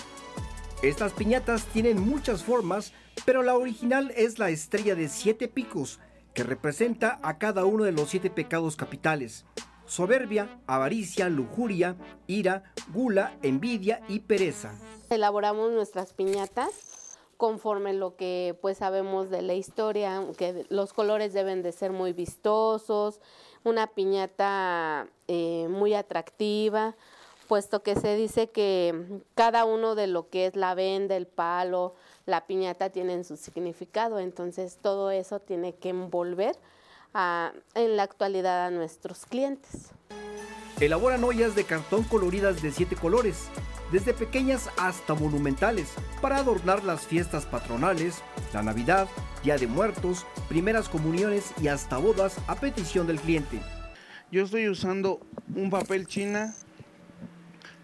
[0.82, 2.92] Estas piñatas tienen muchas formas,
[3.24, 5.98] pero la original es la estrella de siete picos,
[6.38, 9.44] que representa a cada uno de los siete pecados capitales.
[9.86, 11.96] Soberbia, avaricia, lujuria,
[12.28, 12.62] ira,
[12.94, 14.72] gula, envidia y pereza.
[15.10, 21.64] Elaboramos nuestras piñatas conforme lo que pues sabemos de la historia, que los colores deben
[21.64, 23.20] de ser muy vistosos,
[23.64, 26.94] una piñata eh, muy atractiva,
[27.48, 28.94] puesto que se dice que
[29.34, 31.96] cada uno de lo que es la venda, el palo,
[32.28, 36.54] la piñata tienen su significado, entonces todo eso tiene que envolver
[37.74, 39.92] en la actualidad a nuestros clientes.
[40.78, 43.48] Elaboran ollas de cartón coloridas de siete colores,
[43.90, 48.22] desde pequeñas hasta monumentales, para adornar las fiestas patronales,
[48.52, 49.08] la Navidad,
[49.42, 53.58] Día de Muertos, primeras comuniones y hasta bodas a petición del cliente.
[54.30, 55.18] Yo estoy usando
[55.56, 56.54] un papel china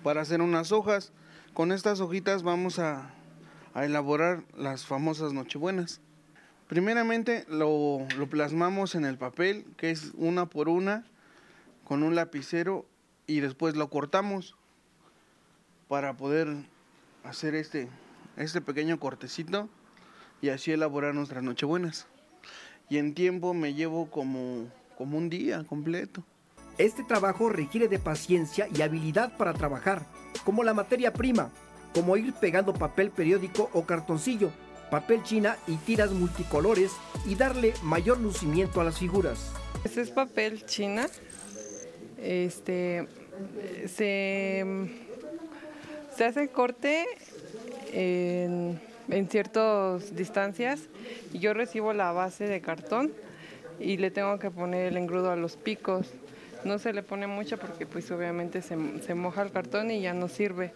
[0.02, 1.12] para hacer unas hojas.
[1.54, 3.13] Con estas hojitas vamos a,
[3.82, 6.00] elaborar las famosas nochebuenas.
[6.68, 11.04] Primeramente lo, lo, plasmamos en el papel, que es una por una,
[11.84, 12.86] con un lapicero,
[13.26, 14.56] y después lo cortamos
[15.88, 16.48] para poder
[17.24, 17.88] hacer este,
[18.36, 19.68] este pequeño cortecito
[20.40, 22.06] y así elaborar nuestras nochebuenas.
[22.88, 26.22] Y en tiempo me llevo como, como un día completo.
[26.76, 30.06] Este trabajo requiere de paciencia y habilidad para trabajar,
[30.44, 31.50] como la materia prima,
[31.94, 34.50] como ir pegando papel periódico o cartoncillo,
[34.90, 36.92] papel china y tiras multicolores
[37.26, 39.52] y darle mayor lucimiento a las figuras.
[39.84, 41.06] Este es papel china.
[42.18, 43.06] Este
[43.86, 44.64] se,
[46.16, 47.04] se hace corte
[47.92, 50.80] en, en ciertas distancias
[51.32, 53.12] y yo recibo la base de cartón
[53.78, 56.08] y le tengo que poner el engrudo a los picos
[56.64, 60.14] no se le pone mucho porque pues obviamente se, se moja el cartón y ya
[60.14, 60.72] no sirve.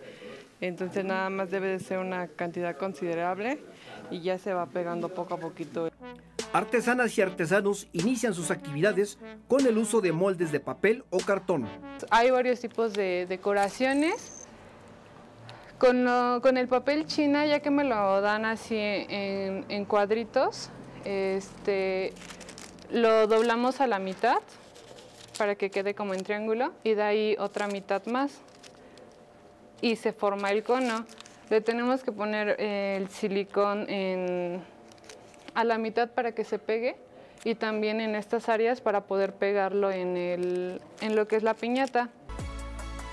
[0.60, 3.60] Entonces nada más debe de ser una cantidad considerable
[4.10, 5.90] y ya se va pegando poco a poquito.
[6.52, 11.68] Artesanas y artesanos inician sus actividades con el uso de moldes de papel o cartón.
[12.10, 14.34] Hay varios tipos de decoraciones.
[15.78, 16.08] Con,
[16.42, 20.70] con el papel china, ya que me lo dan así en, en cuadritos,
[21.04, 22.12] este,
[22.90, 24.40] lo doblamos a la mitad
[25.38, 28.40] para que quede como en triángulo y de ahí otra mitad más
[29.80, 31.04] y se forma el cono.
[31.50, 33.86] Le tenemos que poner eh, el silicón
[35.54, 36.96] a la mitad para que se pegue
[37.44, 42.10] y también en estas áreas para poder pegarlo en, en lo que es la piñata.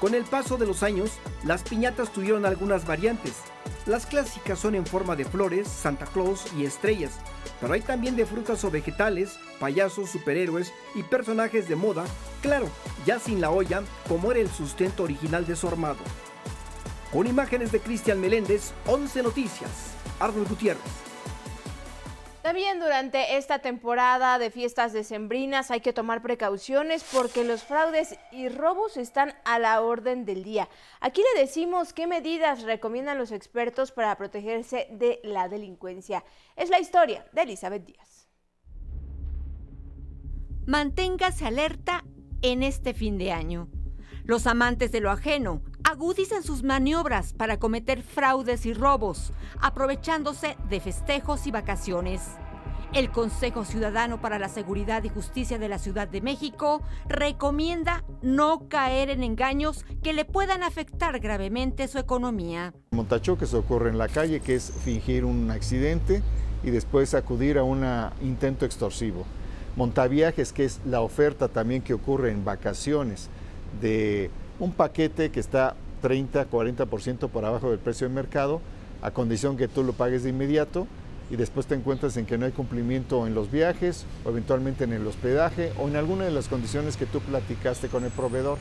[0.02, 1.12] Con el paso de los años,
[1.46, 3.34] las piñatas tuvieron algunas variantes.
[3.86, 7.20] Las clásicas son en forma de flores, Santa Claus y estrellas,
[7.62, 12.04] pero hay también de frutas o vegetales, payasos, superhéroes y personajes de moda,
[12.42, 12.68] claro,
[13.06, 15.98] ya sin la olla, como era el sustento original de su armado.
[17.12, 21.06] Con imágenes de Cristian Meléndez, 11 Noticias, Arnold Gutiérrez.
[22.46, 28.50] También durante esta temporada de fiestas decembrinas hay que tomar precauciones porque los fraudes y
[28.50, 30.70] robos están a la orden del día.
[31.00, 36.24] Aquí le decimos qué medidas recomiendan los expertos para protegerse de la delincuencia.
[36.56, 38.30] Es la historia de Elizabeth Díaz.
[40.68, 42.04] Manténgase alerta
[42.44, 43.70] en este fin de año.
[44.24, 49.32] Los amantes de lo ajeno agudizan sus maniobras para cometer fraudes y robos,
[49.62, 52.22] aprovechándose de festejos y vacaciones.
[52.92, 58.68] El Consejo Ciudadano para la Seguridad y Justicia de la Ciudad de México recomienda no
[58.68, 62.74] caer en engaños que le puedan afectar gravemente su economía.
[62.92, 66.24] Montachoques ocurre en la calle, que es fingir un accidente
[66.64, 67.86] y después acudir a un
[68.24, 69.24] intento extorsivo.
[69.76, 73.30] Montaviajes, que es la oferta también que ocurre en vacaciones
[73.82, 78.62] de un paquete que está 30, 40% por abajo del precio del mercado,
[79.02, 80.88] a condición que tú lo pagues de inmediato
[81.30, 84.94] y después te encuentras en que no hay cumplimiento en los viajes o eventualmente en
[84.94, 88.58] el hospedaje o en alguna de las condiciones que tú platicaste con el proveedor.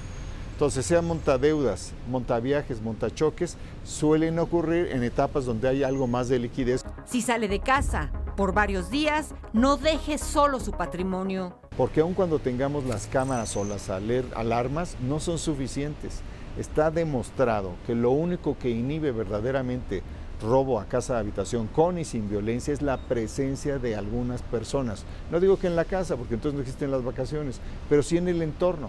[0.52, 6.84] Entonces, sean montadeudas, montaviajes, montachoques, suelen ocurrir en etapas donde hay algo más de liquidez.
[7.06, 11.58] Si sale de casa por varios días, no deje solo su patrimonio.
[11.76, 16.20] Porque aun cuando tengamos las cámaras o las alarmas, no son suficientes.
[16.56, 20.02] Está demostrado que lo único que inhibe verdaderamente
[20.40, 25.04] robo a casa de habitación con y sin violencia es la presencia de algunas personas.
[25.32, 28.28] No digo que en la casa, porque entonces no existen las vacaciones, pero sí en
[28.28, 28.88] el entorno.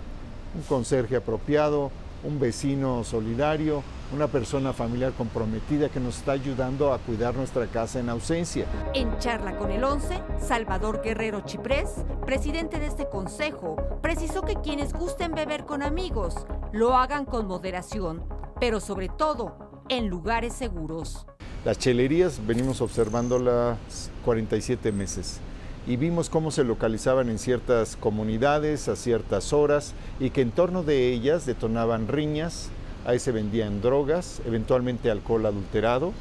[0.55, 1.91] Un conserje apropiado,
[2.23, 3.83] un vecino solidario,
[4.15, 8.65] una persona familiar comprometida que nos está ayudando a cuidar nuestra casa en ausencia.
[8.93, 14.93] En charla con el 11, Salvador Guerrero Chiprés, presidente de este consejo, precisó que quienes
[14.93, 18.23] gusten beber con amigos lo hagan con moderación,
[18.59, 21.27] pero sobre todo en lugares seguros.
[21.65, 25.41] Las chelerías venimos observándolas 47 meses
[25.85, 30.83] y vimos cómo se localizaban en ciertas comunidades a ciertas horas y que en torno
[30.83, 32.69] de ellas detonaban riñas,
[33.05, 36.13] ahí se vendían drogas, eventualmente alcohol adulterado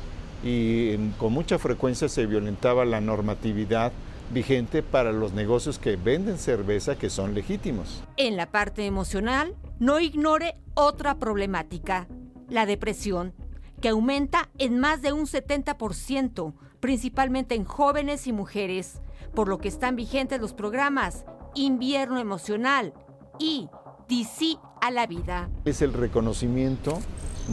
[0.42, 3.92] y con mucha frecuencia se violentaba la normatividad
[4.32, 8.02] vigente para los negocios que venden cerveza que son legítimos.
[8.16, 12.06] En la parte emocional, no ignore otra problemática,
[12.48, 13.34] la depresión,
[13.80, 19.00] que aumenta en más de un 70%, principalmente en jóvenes y mujeres
[19.34, 21.24] por lo que están vigentes los programas
[21.54, 22.94] Invierno Emocional
[23.38, 23.68] y
[24.08, 25.48] DC a la vida.
[25.64, 26.98] Es el reconocimiento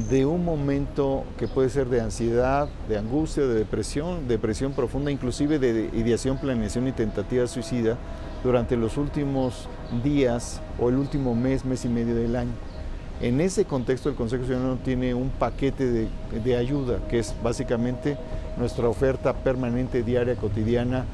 [0.09, 5.59] de un momento que puede ser de ansiedad, de angustia, de depresión, depresión profunda, inclusive
[5.59, 7.97] de ideación, planeación y tentativa suicida
[8.43, 9.67] durante los últimos
[10.03, 12.53] días o el último mes, mes y medio del año.
[13.21, 16.07] En ese contexto el Consejo Ciudadano tiene un paquete de,
[16.43, 18.17] de ayuda, que es básicamente
[18.57, 21.05] nuestra oferta permanente, diaria, cotidiana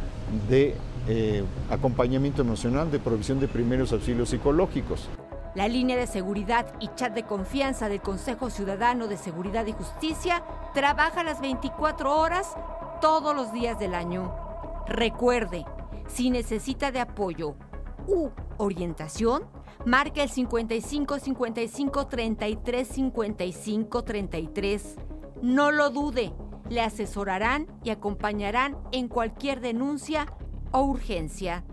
[0.50, 0.76] de
[1.08, 5.10] eh, acompañamiento emocional, de provisión de primeros auxilios psicológicos.
[5.58, 10.44] La línea de seguridad y chat de confianza del Consejo Ciudadano de Seguridad y Justicia
[10.76, 12.56] trabaja las 24 horas
[13.02, 14.36] todos los días del año.
[14.86, 15.66] Recuerde,
[16.08, 17.56] si necesita de apoyo
[18.06, 19.48] u orientación,
[19.84, 24.96] marque el 55 55 33 55 33.
[25.42, 26.34] No lo dude
[26.70, 30.28] le asesorarán y acompañarán en cualquier denuncia
[30.70, 31.64] o urgencia.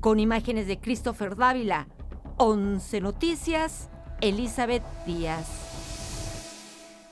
[0.00, 1.88] Con imágenes de Christopher Dávila,
[2.40, 3.88] 11 Noticias,
[4.20, 5.68] Elizabeth Díaz.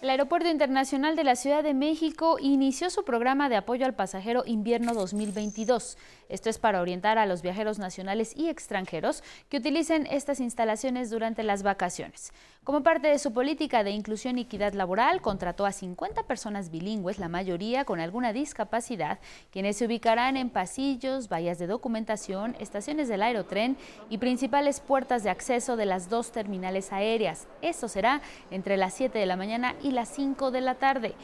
[0.01, 4.45] El Aeropuerto Internacional de la Ciudad de México inició su programa de apoyo al pasajero
[4.47, 5.99] invierno 2022.
[6.29, 11.43] Esto es para orientar a los viajeros nacionales y extranjeros que utilicen estas instalaciones durante
[11.43, 12.33] las vacaciones.
[12.67, 17.21] Como parte de su política de inclusión y equidad laboral, contrató a 50 personas bilingües,
[17.21, 19.21] la mayoría con alguna discapacidad,
[19.53, 23.77] quienes se ubicarán en pasillos, vallas de documentación, estaciones del aerotren
[24.11, 27.47] y principales puertas de acceso de las dos terminales aéreas.
[27.63, 31.15] Esto será entre las 7 de la mañana y las 5 de la tarde.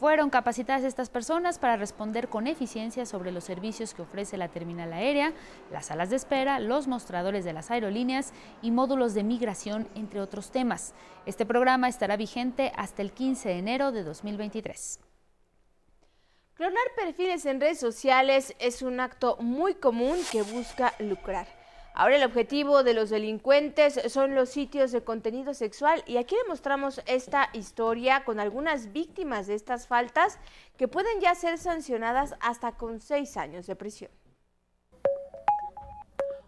[0.00, 4.94] Fueron capacitadas estas personas para responder con eficiencia sobre los servicios que ofrece la terminal
[4.94, 5.34] aérea,
[5.70, 8.32] las salas de espera, los mostradores de las aerolíneas
[8.62, 10.94] y módulos de migración, entre otros temas.
[11.26, 15.00] Este programa estará vigente hasta el 15 de enero de 2023.
[16.54, 21.59] Clonar perfiles en redes sociales es un acto muy común que busca lucrar.
[21.94, 26.48] Ahora el objetivo de los delincuentes son los sitios de contenido sexual y aquí le
[26.48, 30.38] mostramos esta historia con algunas víctimas de estas faltas
[30.76, 34.10] que pueden ya ser sancionadas hasta con seis años de prisión.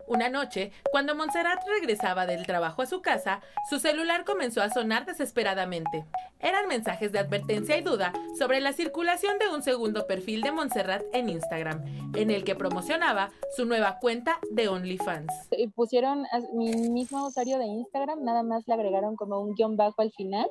[0.07, 3.41] Una noche, cuando Montserrat regresaba del trabajo a su casa,
[3.71, 6.05] su celular comenzó a sonar desesperadamente.
[6.43, 11.05] Eran mensajes de advertencia y duda sobre la circulación de un segundo perfil de Montserrat
[11.13, 11.85] en Instagram,
[12.17, 15.33] en el que promocionaba su nueva cuenta de OnlyFans.
[15.77, 16.25] Pusieron
[16.55, 20.49] mi mismo usuario de Instagram, nada más le agregaron como un guion bajo al final,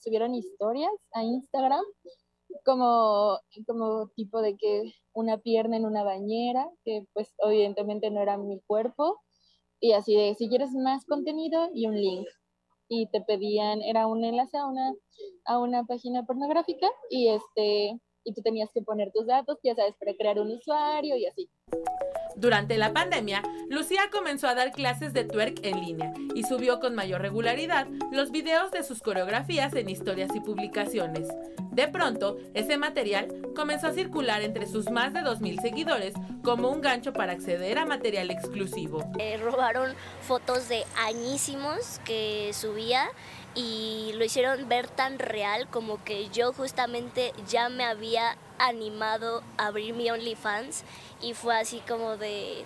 [0.00, 1.84] subieron historias a Instagram
[2.64, 8.38] como, como tipo de que una pierna en una bañera, que pues evidentemente no era
[8.38, 9.20] mi cuerpo,
[9.80, 12.26] y así de si quieres más contenido y un link.
[12.88, 14.94] Y te pedían, era un enlace a una,
[15.44, 19.94] a una página pornográfica y este y tú tenías que poner tus datos, ya sabes,
[19.98, 21.48] para crear un usuario y así.
[22.36, 26.94] Durante la pandemia, Lucía comenzó a dar clases de twerk en línea y subió con
[26.94, 31.26] mayor regularidad los videos de sus coreografías en historias y publicaciones.
[31.72, 36.14] De pronto, ese material comenzó a circular entre sus más de 2.000 seguidores
[36.44, 39.04] como un gancho para acceder a material exclusivo.
[39.18, 43.08] Eh, robaron fotos de añísimos que subía
[43.58, 49.66] y lo hicieron ver tan real como que yo justamente ya me había animado a
[49.66, 50.84] abrir mi OnlyFans
[51.20, 52.64] y fue así como de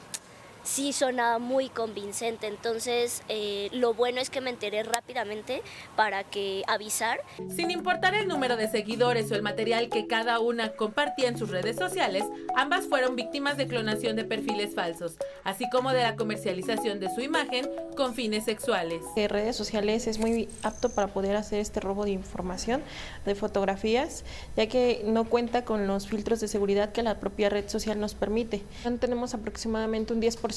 [0.65, 2.47] sí sonaba muy convincente.
[2.47, 5.63] Entonces, eh, lo bueno es que me enteré rápidamente
[5.97, 7.21] para que avisar.
[7.55, 11.51] Sin importar el número de seguidores o el material que cada una compartía en sus
[11.51, 12.25] redes sociales,
[12.57, 17.21] ambas fueron víctimas de clonación de perfiles falsos, así como de la comercialización de su
[17.21, 19.03] imagen con fines sexuales.
[19.17, 22.83] En redes sociales es muy apto para poder hacer este robo de información,
[23.25, 24.25] de fotografías,
[24.57, 28.15] ya que no cuenta con los filtros de seguridad que la propia red social nos
[28.15, 28.63] permite.
[29.01, 30.52] Tenemos aproximadamente un 10%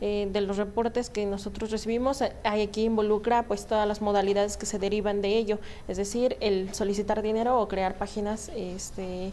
[0.00, 4.66] eh, de los reportes que nosotros recibimos, eh, aquí involucra pues todas las modalidades que
[4.66, 5.58] se derivan de ello,
[5.88, 9.32] es decir, el solicitar dinero o crear páginas este,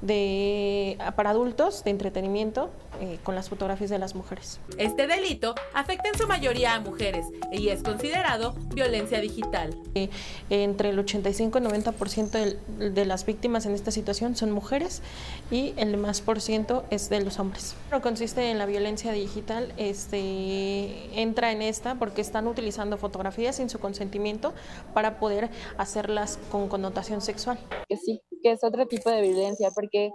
[0.00, 2.70] de, para adultos de entretenimiento
[3.00, 4.60] eh, con las fotografías de las mujeres.
[4.76, 9.76] Este delito afecta en su mayoría a mujeres y es considerado violencia digital.
[9.94, 10.10] Eh,
[10.50, 15.02] entre el 85 y 90% de, de las víctimas en esta situación son mujeres
[15.50, 17.74] y el más por ciento es de los hombres.
[17.88, 23.70] Pero consiste en la violencia digital, este, entra en esta porque están utilizando fotografías sin
[23.70, 24.54] su consentimiento
[24.94, 27.58] para poder hacerlas con connotación sexual.
[27.88, 30.10] Que sí, que es otro tipo de violencia porque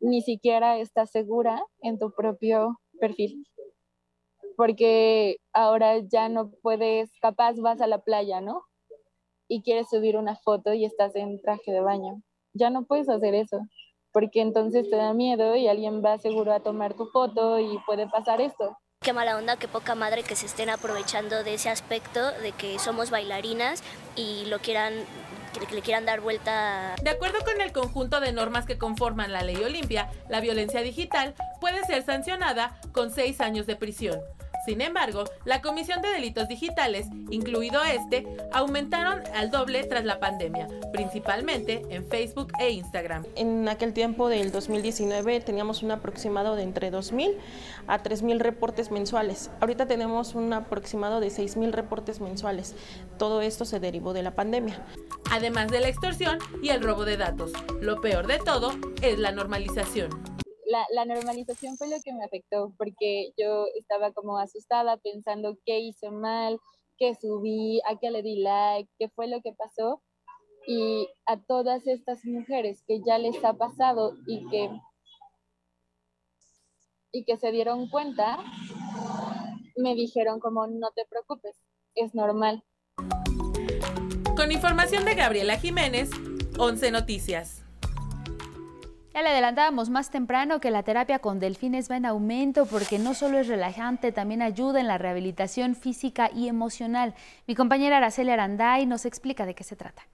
[0.00, 3.46] ni siquiera estás segura en tu propio perfil.
[4.56, 8.62] Porque ahora ya no puedes, capaz vas a la playa, ¿no?
[9.48, 12.22] Y quieres subir una foto y estás en traje de baño.
[12.52, 13.60] Ya no puedes hacer eso,
[14.12, 18.08] porque entonces te da miedo y alguien va seguro a tomar tu foto y puede
[18.08, 18.76] pasar esto.
[19.02, 22.78] Qué mala onda, qué poca madre que se estén aprovechando de ese aspecto de que
[22.78, 23.82] somos bailarinas
[24.14, 24.92] y lo quieran
[27.02, 31.34] De acuerdo con el conjunto de normas que conforman la ley Olimpia, la violencia digital
[31.60, 34.20] puede ser sancionada con seis años de prisión.
[34.64, 40.68] Sin embargo, la Comisión de Delitos Digitales, incluido este, aumentaron al doble tras la pandemia,
[40.92, 43.24] principalmente en Facebook e Instagram.
[43.36, 47.36] En aquel tiempo del 2019 teníamos un aproximado de entre 2.000
[47.86, 49.50] a 3.000 reportes mensuales.
[49.60, 52.74] Ahorita tenemos un aproximado de 6.000 reportes mensuales.
[53.18, 54.84] Todo esto se derivó de la pandemia.
[55.30, 57.52] Además de la extorsión y el robo de datos.
[57.80, 60.40] Lo peor de todo es la normalización
[60.70, 66.10] la, normalización fue lo que me afectó, porque yo estaba como asustada pensando qué hice
[66.10, 66.58] mal,
[66.96, 70.02] qué subí, a qué le di like, qué fue lo que pasó.
[70.66, 74.70] Y a todas estas mujeres que ya les ha pasado y que,
[77.12, 78.38] y que se dieron cuenta,
[79.76, 81.56] me dijeron como no te preocupes,
[81.94, 82.62] es normal.
[84.36, 86.10] Con información de Gabriela Jiménez,
[86.58, 87.59] 11 Noticias.
[89.12, 93.14] Ya le adelantábamos más temprano que la terapia con delfines va en aumento porque no
[93.14, 97.14] solo es relajante, también ayuda en la rehabilitación física y emocional.
[97.48, 100.06] Mi compañera Araceli Aranday nos explica de qué se trata.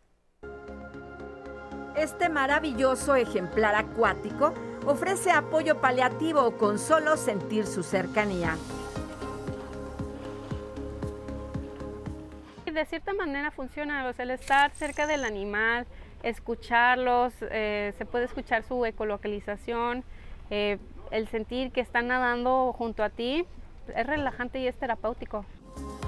[1.95, 4.55] Este maravilloso ejemplar acuático
[4.87, 8.57] ofrece apoyo paliativo con solo sentir su cercanía.
[12.65, 15.87] De cierta manera funciona, o sea, el estar cerca del animal,
[16.23, 20.05] escucharlos, eh, se puede escuchar su ecolocalización,
[20.51, 20.79] eh,
[21.11, 23.47] el sentir que están nadando junto a ti,
[23.95, 25.45] es relajante y es terapéutico.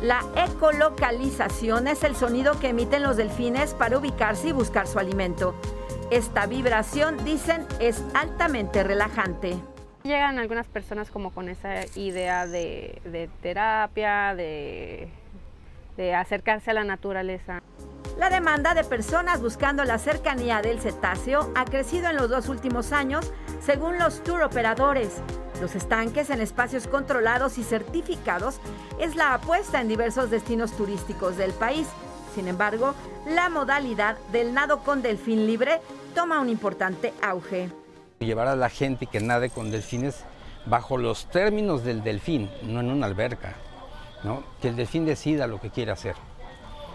[0.02, 5.54] La ecolocalización es el sonido que emiten los delfines para ubicarse y buscar su alimento.
[6.10, 9.56] Esta vibración, dicen, es altamente relajante.
[10.04, 15.10] Llegan algunas personas como con esa idea de, terapia, de
[16.14, 17.62] acercarse a la naturaleza.
[18.18, 22.90] La demanda de personas buscando la cercanía del cetáceo ha crecido en los dos últimos
[22.90, 25.22] años, según los tour operadores.
[25.60, 28.58] Los estanques en espacios controlados y certificados
[28.98, 31.86] es la apuesta en diversos destinos turísticos del país.
[32.34, 35.80] Sin embargo, la modalidad del nado con delfín libre
[36.16, 37.70] toma un importante auge.
[38.18, 40.24] Llevar a la gente que nade con delfines
[40.66, 43.54] bajo los términos del delfín, no en una alberca,
[44.24, 44.42] ¿no?
[44.60, 46.16] que el delfín decida lo que quiere hacer.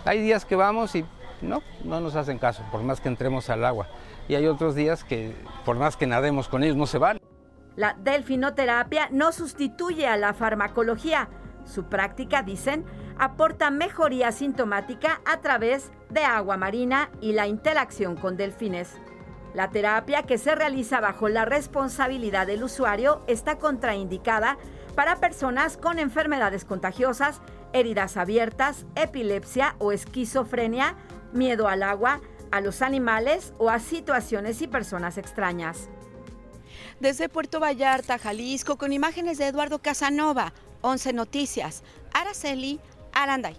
[0.06, 1.06] Hay días que vamos y
[1.42, 3.88] no, no nos hacen caso, por más que entremos al agua.
[4.28, 5.34] Y hay otros días que
[5.66, 7.20] por más que nademos con ellos no se van.
[7.76, 11.30] La delfinoterapia no sustituye a la farmacología.
[11.66, 12.86] Su práctica, dicen,
[13.18, 18.98] aporta mejoría sintomática a través de agua marina y la interacción con delfines.
[19.54, 24.58] La terapia que se realiza bajo la responsabilidad del usuario está contraindicada
[24.96, 27.42] para personas con enfermedades contagiosas
[27.74, 30.96] heridas abiertas, epilepsia o esquizofrenia,
[31.34, 32.22] miedo al agua,
[32.52, 35.90] a los animales o a situaciones y personas extrañas.
[37.00, 41.84] Desde Puerto Vallarta, Jalisco, con imágenes de Eduardo Casanova, 11 Noticias,
[42.14, 42.80] Araceli
[43.14, 43.58] Aranday.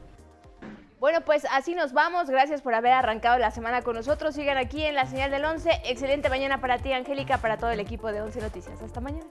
[1.01, 2.31] Bueno, pues así nos vamos.
[2.31, 4.35] Gracias por haber arrancado la semana con nosotros.
[4.35, 5.83] Sigan aquí en la señal del 11.
[5.85, 8.81] Excelente mañana para ti, Angélica, para todo el equipo de 11 Noticias.
[8.81, 9.27] Hasta mañana.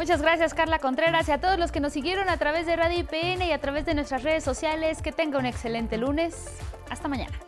[0.00, 3.00] Muchas gracias Carla Contreras y a todos los que nos siguieron a través de Radio
[3.00, 5.02] IPN y a través de nuestras redes sociales.
[5.02, 6.58] Que tenga un excelente lunes.
[6.88, 7.38] Hasta mañana.